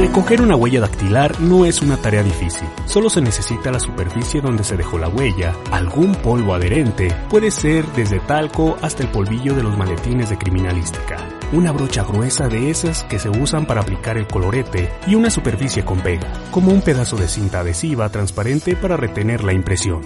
Recoger 0.03 0.43
una 0.43 0.57
huella 0.57 0.81
dactilar 0.81 1.41
no 1.41 1.65
es 1.65 1.81
una 1.81 1.97
tarea 1.97 2.25
difícil, 2.25 2.67
solo 2.87 3.09
se 3.09 3.21
necesita 3.21 3.71
la 3.71 3.79
superficie 3.79 4.41
donde 4.41 4.65
se 4.65 4.77
dejó 4.77 4.99
la 4.99 5.07
huella, 5.07 5.55
algún 5.71 6.17
polvo 6.17 6.55
adherente, 6.55 7.15
puede 7.31 7.53
ser 7.53 7.87
desde 7.93 8.19
talco 8.19 8.77
hasta 8.83 9.05
el 9.05 9.11
polvillo 9.11 9.55
de 9.55 9.63
los 9.63 9.79
maletines 9.79 10.29
de 10.29 10.39
criminalística, 10.39 11.19
una 11.53 11.71
brocha 11.71 12.03
gruesa 12.03 12.49
de 12.49 12.69
esas 12.69 13.05
que 13.05 13.21
se 13.21 13.29
usan 13.29 13.65
para 13.65 13.83
aplicar 13.83 14.19
el 14.19 14.27
colorete 14.27 14.91
y 15.07 15.15
una 15.15 15.31
superficie 15.31 15.85
con 15.85 16.01
pega, 16.01 16.33
como 16.51 16.73
un 16.73 16.83
pedazo 16.83 17.17
de 17.17 17.29
cinta 17.29 17.61
adhesiva 17.61 18.09
transparente 18.09 18.75
para 18.75 18.97
retener 18.97 19.45
la 19.45 19.53
impresión. 19.53 20.03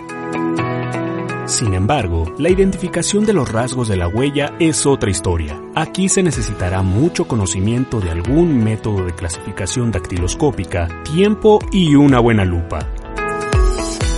Sin 1.46 1.74
embargo, 1.74 2.24
la 2.38 2.50
identificación 2.50 3.24
de 3.24 3.32
los 3.32 3.52
rasgos 3.52 3.86
de 3.86 3.96
la 3.96 4.08
huella 4.08 4.56
es 4.58 4.84
otra 4.84 5.10
historia. 5.10 5.60
Aquí 5.76 6.08
se 6.08 6.24
necesitará 6.24 6.82
mucho 6.82 7.28
conocimiento 7.28 8.00
de 8.00 8.10
algún 8.10 8.64
método 8.64 9.04
de 9.04 9.14
clasificación 9.14 9.92
dactiloscópica, 9.92 10.88
tiempo 11.04 11.60
y 11.70 11.94
una 11.94 12.18
buena 12.18 12.44
lupa. 12.44 12.95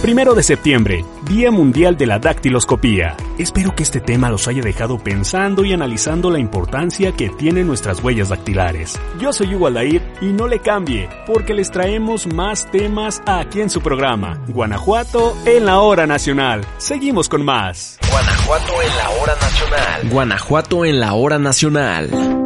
Primero 0.03 0.35
de 0.35 0.45
septiembre, 0.45 1.05
Día 1.25 1.51
Mundial 1.51 1.97
de 1.97 2.07
la 2.07 2.21
Dactiloscopía. 2.21 3.17
Espero 3.37 3.75
que 3.75 3.83
este 3.83 4.01
tema 4.01 4.31
los 4.31 4.47
haya 4.47 4.63
dejado 4.63 4.97
pensando 4.99 5.65
y 5.65 5.73
analizando 5.73 6.31
la 6.31 6.39
importancia 6.39 7.11
que 7.11 7.31
tienen 7.31 7.67
nuestras 7.67 8.03
huellas 8.03 8.29
dactilares. 8.29 8.97
Yo 9.19 9.33
soy 9.33 9.57
Hugo 9.57 9.67
Aldair 9.67 10.01
y 10.21 10.27
no 10.27 10.47
le 10.47 10.61
cambie, 10.61 11.09
porque 11.27 11.53
les 11.53 11.73
traemos 11.73 12.33
más 12.33 12.71
temas 12.71 13.21
aquí 13.27 13.61
en 13.61 13.71
su 13.71 13.81
programa, 13.81 14.41
Guanajuato 14.47 15.37
en 15.45 15.67
la 15.67 15.81
Hora 15.81 16.07
Nacional. 16.07 16.65
Seguimos 16.77 17.29
con 17.29 17.45
más. 17.45 17.99
Guanajuato 18.09 18.73
en 18.81 18.97
la 18.97 19.11
Hora 19.11 19.35
Nacional. 19.35 20.11
Guanajuato 20.11 20.85
en 20.85 21.01
la 21.01 21.15
Hora 21.15 21.39
Nacional. 21.41 22.38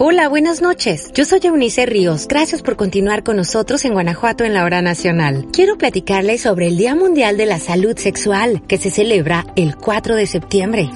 Hola, 0.00 0.28
buenas 0.28 0.60
noches. 0.60 1.12
Yo 1.14 1.24
soy 1.24 1.38
Eunice 1.44 1.86
Ríos. 1.86 2.26
Gracias 2.26 2.62
por 2.62 2.74
continuar 2.74 3.22
con 3.22 3.36
nosotros 3.36 3.84
en 3.84 3.92
Guanajuato 3.92 4.42
en 4.42 4.52
la 4.52 4.64
hora 4.64 4.82
nacional. 4.82 5.46
Quiero 5.52 5.78
platicarles 5.78 6.40
sobre 6.40 6.66
el 6.66 6.76
Día 6.76 6.96
Mundial 6.96 7.36
de 7.36 7.46
la 7.46 7.60
Salud 7.60 7.96
Sexual, 7.96 8.62
que 8.66 8.76
se 8.76 8.90
celebra 8.90 9.46
el 9.54 9.76
4 9.76 10.16
de 10.16 10.26
septiembre. 10.26 10.90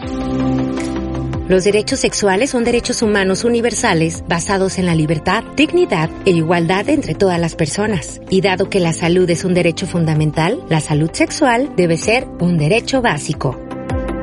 Los 1.49 1.63
derechos 1.63 2.01
sexuales 2.01 2.51
son 2.51 2.65
derechos 2.65 3.01
humanos 3.01 3.45
universales 3.45 4.25
basados 4.27 4.79
en 4.79 4.87
la 4.87 4.97
libertad, 4.97 5.45
dignidad 5.57 6.11
e 6.27 6.31
igualdad 6.31 6.89
entre 6.89 7.15
todas 7.15 7.41
las 7.41 7.55
personas. 7.55 8.21
Y 8.31 8.41
dado 8.41 8.69
que 8.69 8.81
la 8.81 8.93
salud 8.93 9.31
es 9.31 9.45
un 9.45 9.55
derecho 9.55 9.87
fundamental, 9.87 10.61
la 10.69 10.81
salud 10.81 11.11
sexual 11.13 11.71
debe 11.77 11.99
ser 11.99 12.27
un 12.41 12.59
derecho 12.59 13.01
básico. 13.01 13.68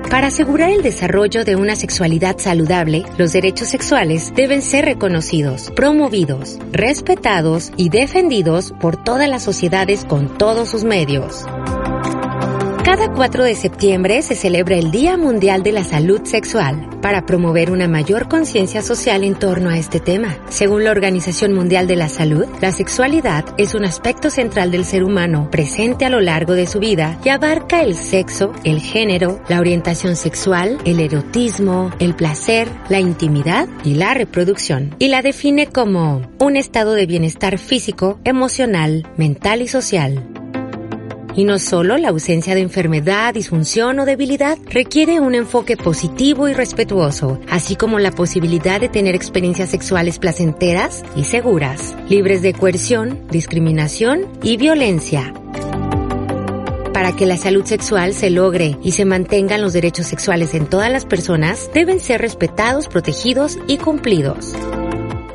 Para 0.10 0.28
asegurar 0.28 0.70
el 0.70 0.82
desarrollo 0.82 1.44
de 1.44 1.56
una 1.56 1.76
sexualidad 1.76 2.38
saludable, 2.38 3.04
los 3.18 3.34
derechos 3.34 3.68
sexuales 3.68 4.32
deben 4.36 4.62
ser 4.62 4.86
reconocidos, 4.86 5.72
promovidos, 5.76 6.58
respetados 6.72 7.72
y 7.76 7.90
defendidos 7.90 8.74
por 8.80 9.04
todas 9.04 9.28
las 9.28 9.44
sociedades 9.44 10.06
con 10.06 10.38
todos 10.38 10.70
sus 10.70 10.84
medios. 10.84 11.46
Cada 12.86 13.12
4 13.12 13.44
de 13.44 13.56
septiembre 13.56 14.22
se 14.22 14.36
celebra 14.36 14.76
el 14.76 14.92
Día 14.92 15.18
Mundial 15.18 15.64
de 15.64 15.72
la 15.72 15.84
Salud 15.84 16.22
Sexual 16.24 16.88
para 17.02 17.26
promover 17.26 17.72
una 17.72 17.88
mayor 17.88 18.28
conciencia 18.28 18.84
social 18.84 19.24
en 19.24 19.34
torno 19.34 19.72
a 19.72 19.78
este 19.80 20.00
tema. 20.00 20.38
Según 20.50 20.84
la 20.84 20.92
Organización 20.92 21.52
Mundial 21.52 21.88
de 21.88 21.96
la 21.96 22.10
Salud, 22.10 22.46
la 22.62 22.72
sexualidad 22.72 23.44
es 23.58 23.74
un 23.74 23.86
aspecto 23.86 24.30
central 24.30 24.70
del 24.70 24.86
ser 24.86 25.04
humano 25.04 25.50
presente 25.50 26.06
a 26.06 26.12
lo 26.12 26.22
largo 26.22 26.54
de 26.54 26.68
su 26.68 26.80
vida 26.80 27.20
y 27.26 27.30
abarca 27.30 27.82
el 27.82 27.96
sexo, 27.96 28.52
el 28.64 28.82
género, 28.82 29.42
la 29.50 29.60
orientación 29.60 30.16
sexual, 30.16 30.78
el 30.86 31.00
erotismo, 31.00 31.90
el 31.98 32.16
placer, 32.16 32.70
la 32.90 33.00
intimidad 33.00 33.68
y 33.84 33.96
la 33.96 34.14
reproducción. 34.14 34.96
Y 35.00 35.08
la 35.08 35.24
define 35.24 35.66
como 35.66 36.22
un 36.38 36.56
estado 36.56 36.94
de 36.94 37.08
bienestar 37.08 37.58
físico, 37.58 38.20
emocional, 38.26 39.12
mental 39.18 39.64
y 39.64 39.68
social. 39.68 40.24
Y 41.36 41.44
no 41.44 41.60
solo 41.60 41.98
la 41.98 42.10
ausencia 42.10 42.56
de 42.56 42.62
enfermedad, 42.62 43.34
disfunción 43.34 44.00
o 44.00 44.06
debilidad 44.06 44.58
requiere 44.70 45.20
un 45.20 45.36
enfoque 45.36 45.76
positivo 45.76 46.48
y 46.48 46.54
respetuoso, 46.54 47.40
así 47.50 47.76
como 47.76 48.00
la 48.00 48.12
posibilidad 48.12 48.80
de 48.80 48.88
tener 48.88 49.16
experiencias 49.16 49.70
sexuales 49.70 50.18
placenteras 50.18 51.04
y 51.16 51.26
seguras, 51.26 51.96
libres 52.10 52.42
de 52.42 52.54
coerción, 52.54 53.20
discriminación 53.30 54.28
y 54.44 54.56
violencia. 54.56 55.34
Para 56.94 57.14
que 57.14 57.26
la 57.26 57.36
salud 57.36 57.66
sexual 57.66 58.14
se 58.14 58.30
logre 58.30 58.78
y 58.82 58.94
se 58.94 59.04
mantengan 59.04 59.62
los 59.62 59.74
derechos 59.74 60.06
sexuales 60.06 60.54
en 60.54 60.68
todas 60.68 60.90
las 60.90 61.06
personas, 61.06 61.70
deben 61.74 62.00
ser 62.00 62.22
respetados, 62.22 62.88
protegidos 62.88 63.58
y 63.68 63.78
cumplidos. 63.78 64.54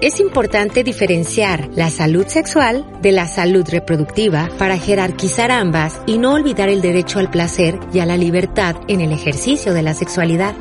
Es 0.01 0.19
importante 0.19 0.83
diferenciar 0.83 1.69
la 1.75 1.91
salud 1.91 2.27
sexual 2.27 2.87
de 3.03 3.13
la 3.13 3.29
salud 3.29 3.69
reproductiva 3.69 4.49
para 4.57 4.79
jerarquizar 4.79 5.51
ambas 5.53 6.01
y 6.07 6.17
no 6.17 6.33
olvidar 6.33 6.71
el 6.71 6.81
derecho 6.81 7.19
al 7.19 7.31
placer 7.31 7.79
y 7.93 7.99
a 7.99 8.07
la 8.07 8.17
libertad 8.17 8.77
en 8.89 9.03
el 9.03 9.13
ejercicio 9.13 9.75
de 9.75 9.83
la 9.83 9.93
sexualidad. 9.93 10.55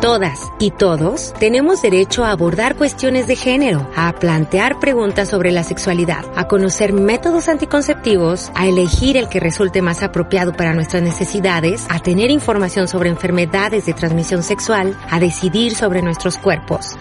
Todas 0.00 0.40
y 0.58 0.72
todos 0.72 1.32
tenemos 1.38 1.80
derecho 1.80 2.24
a 2.24 2.32
abordar 2.32 2.74
cuestiones 2.74 3.28
de 3.28 3.36
género, 3.36 3.88
a 3.94 4.12
plantear 4.16 4.80
preguntas 4.80 5.28
sobre 5.28 5.52
la 5.52 5.62
sexualidad, 5.62 6.24
a 6.34 6.48
conocer 6.48 6.92
métodos 6.92 7.48
anticonceptivos, 7.48 8.50
a 8.56 8.66
elegir 8.66 9.16
el 9.16 9.28
que 9.28 9.38
resulte 9.38 9.80
más 9.80 10.02
apropiado 10.02 10.52
para 10.52 10.74
nuestras 10.74 11.04
necesidades, 11.04 11.86
a 11.88 12.00
tener 12.00 12.32
información 12.32 12.88
sobre 12.88 13.10
enfermedades 13.10 13.86
de 13.86 13.92
transmisión 13.92 14.42
sexual, 14.42 14.98
a 15.08 15.20
decidir 15.20 15.76
sobre 15.76 16.02
nuestros 16.02 16.36
cuerpos 16.36 16.96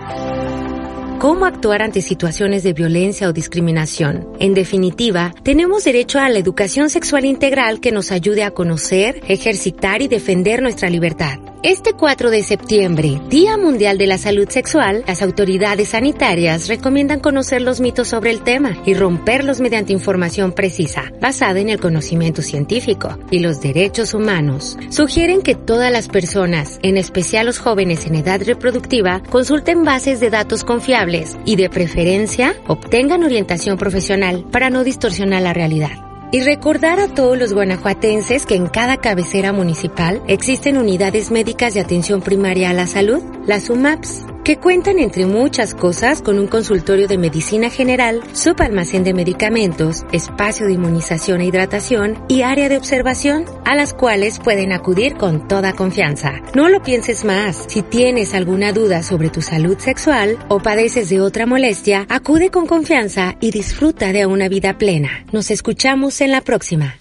cómo 1.20 1.46
actuar 1.46 1.82
ante 1.82 2.02
situaciones 2.02 2.64
de 2.64 2.74
violencia 2.74 3.30
o 3.30 3.34
discriminación. 3.34 4.28
En 4.40 4.54
definitiva, 4.54 5.34
tenemos 5.44 5.84
derecho 5.84 6.20
a 6.20 6.30
la 6.30 6.40
educación 6.40 6.90
sexual 6.90 7.26
integral 7.26 7.80
que 7.80 7.92
nos 7.92 8.12
ayude 8.12 8.44
a 8.44 8.52
conocer, 8.52 9.22
ejercitar 9.28 10.02
y 10.02 10.08
defender 10.08 10.62
nuestra 10.62 10.90
libertad. 10.90 11.40
Este 11.64 11.94
4 11.94 12.30
de 12.30 12.44
septiembre, 12.44 13.20
Día 13.28 13.58
Mundial 13.58 13.98
de 13.98 14.06
la 14.06 14.20
Salud 14.20 14.48
Sexual, 14.48 15.04
las 15.08 15.24
autoridades 15.24 15.90
sanitarias 15.90 16.68
recomiendan 16.68 17.20
conocer 17.20 17.64
los 17.64 17.82
mitos 17.82 18.08
sobre 18.08 18.30
el 18.30 18.44
tema 18.44 18.78
y 18.86 18.94
romperlos 18.94 19.62
mediante 19.62 19.92
información 19.92 20.52
precisa, 20.52 21.12
basada 21.20 21.60
en 21.60 21.70
el 21.70 21.80
conocimiento 21.80 22.44
científico 22.44 23.18
y 23.32 23.40
los 23.40 23.62
derechos 23.62 24.14
humanos. 24.14 24.78
Sugieren 24.92 25.42
que 25.42 25.56
todas 25.56 25.92
las 25.92 26.08
personas, 26.08 26.78
en 26.84 26.98
especial 26.98 27.48
los 27.48 27.58
jóvenes 27.58 28.06
en 28.06 28.14
edad 28.14 28.44
reproductiva, 28.46 29.24
consulten 29.32 29.84
bases 29.84 30.20
de 30.20 30.30
datos 30.30 30.64
confiables 30.64 31.05
y 31.46 31.56
de 31.56 31.70
preferencia 31.70 32.56
obtengan 32.68 33.24
orientación 33.24 33.78
profesional 33.78 34.46
para 34.52 34.70
no 34.70 34.84
distorsionar 34.84 35.42
la 35.42 35.54
realidad. 35.54 35.92
Y 36.32 36.42
recordar 36.42 37.00
a 37.00 37.08
todos 37.08 37.38
los 37.38 37.54
guanajuatenses 37.54 38.46
que 38.46 38.56
en 38.56 38.68
cada 38.68 38.98
cabecera 38.98 39.54
municipal 39.54 40.22
existen 40.28 40.78
unidades 40.78 41.32
médicas 41.32 41.74
de 41.74 41.80
atención 41.80 42.22
primaria 42.22 42.72
a 42.72 42.74
la 42.74 42.88
salud, 42.88 43.22
las 43.46 43.70
UMAPS 43.70 44.26
que 44.46 44.58
cuentan 44.58 45.00
entre 45.00 45.26
muchas 45.26 45.74
cosas 45.74 46.22
con 46.22 46.38
un 46.38 46.46
consultorio 46.46 47.08
de 47.08 47.18
medicina 47.18 47.72
general, 47.72 48.22
subalmacén 48.34 49.04
de 49.04 49.16
medicamentos, 49.16 50.06
espacio 50.12 50.68
de 50.68 50.74
inmunización 50.74 51.42
e 51.42 51.46
hidratación 51.48 52.24
y 52.28 52.44
área 52.44 52.70
de 52.70 52.78
observación, 52.78 53.46
a 53.66 53.76
las 53.76 53.96
cuales 53.96 54.38
pueden 54.38 54.72
acudir 54.72 55.16
con 55.16 55.48
toda 55.48 55.74
confianza. 55.74 56.34
No 56.54 56.70
lo 56.70 56.84
pienses 56.84 57.26
más. 57.26 57.66
Si 57.68 57.82
tienes 57.82 58.36
alguna 58.36 58.72
duda 58.72 59.02
sobre 59.02 59.30
tu 59.30 59.42
salud 59.42 59.80
sexual 59.80 60.38
o 60.48 60.60
padeces 60.60 61.10
de 61.10 61.22
otra 61.22 61.48
molestia, 61.48 62.06
acude 62.08 62.52
con 62.52 62.68
confianza 62.68 63.38
y 63.42 63.50
disfruta 63.50 64.14
de 64.14 64.28
una 64.28 64.48
vida 64.48 64.78
plena. 64.78 65.26
Nos 65.32 65.50
escuchamos 65.50 66.22
en 66.22 66.32
la 66.32 66.42
próxima. 66.42 66.98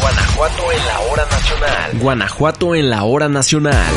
Guanajuato 0.00 0.72
en 0.72 0.86
la 0.86 1.00
hora 1.00 1.24
nacional. 1.26 1.98
Guanajuato 2.00 2.74
en 2.74 2.90
la 2.90 3.04
hora 3.04 3.28
nacional. 3.28 3.92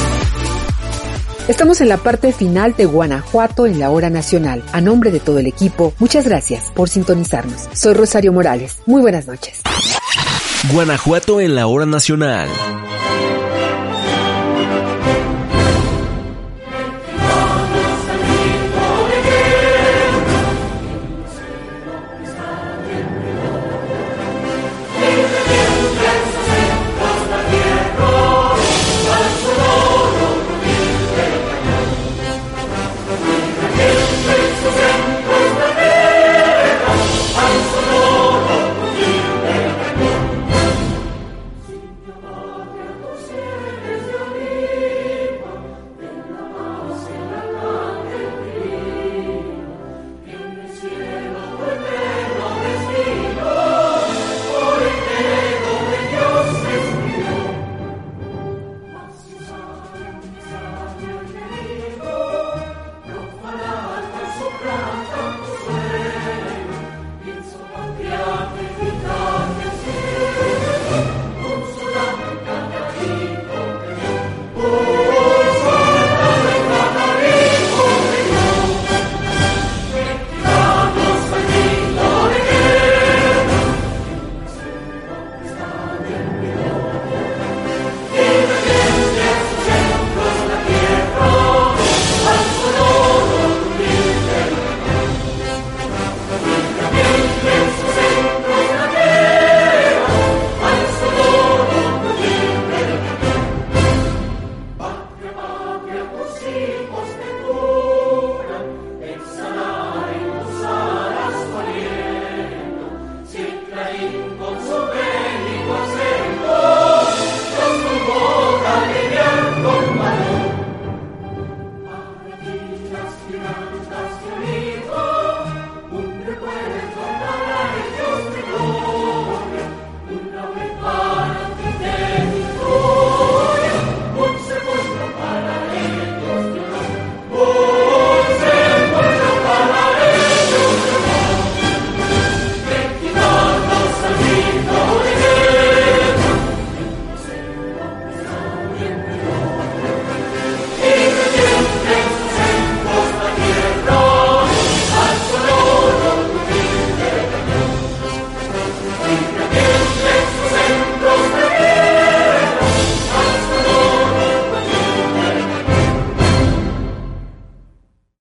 Estamos 1.48 1.82
en 1.82 1.90
la 1.90 1.98
parte 1.98 2.32
final 2.32 2.74
de 2.78 2.86
Guanajuato 2.86 3.66
en 3.66 3.80
la 3.80 3.90
hora 3.90 4.10
nacional. 4.10 4.64
A 4.72 4.82
nombre 4.82 5.12
de 5.12 5.20
todo 5.20 5.40
el 5.40 5.48
equipo, 5.48 5.94
muchas 6.00 6.26
gracias 6.26 6.72
por 6.72 6.90
sintonizarnos. 6.90 7.68
Soy 7.74 7.94
Rosario 7.94 8.32
Morales. 8.32 8.78
Muy 8.86 9.02
buenas 9.02 9.28
noches. 9.28 9.62
Guanajuato 10.72 11.42
en 11.42 11.56
la 11.56 11.68
hora 11.68 11.86
nacional. 11.86 12.48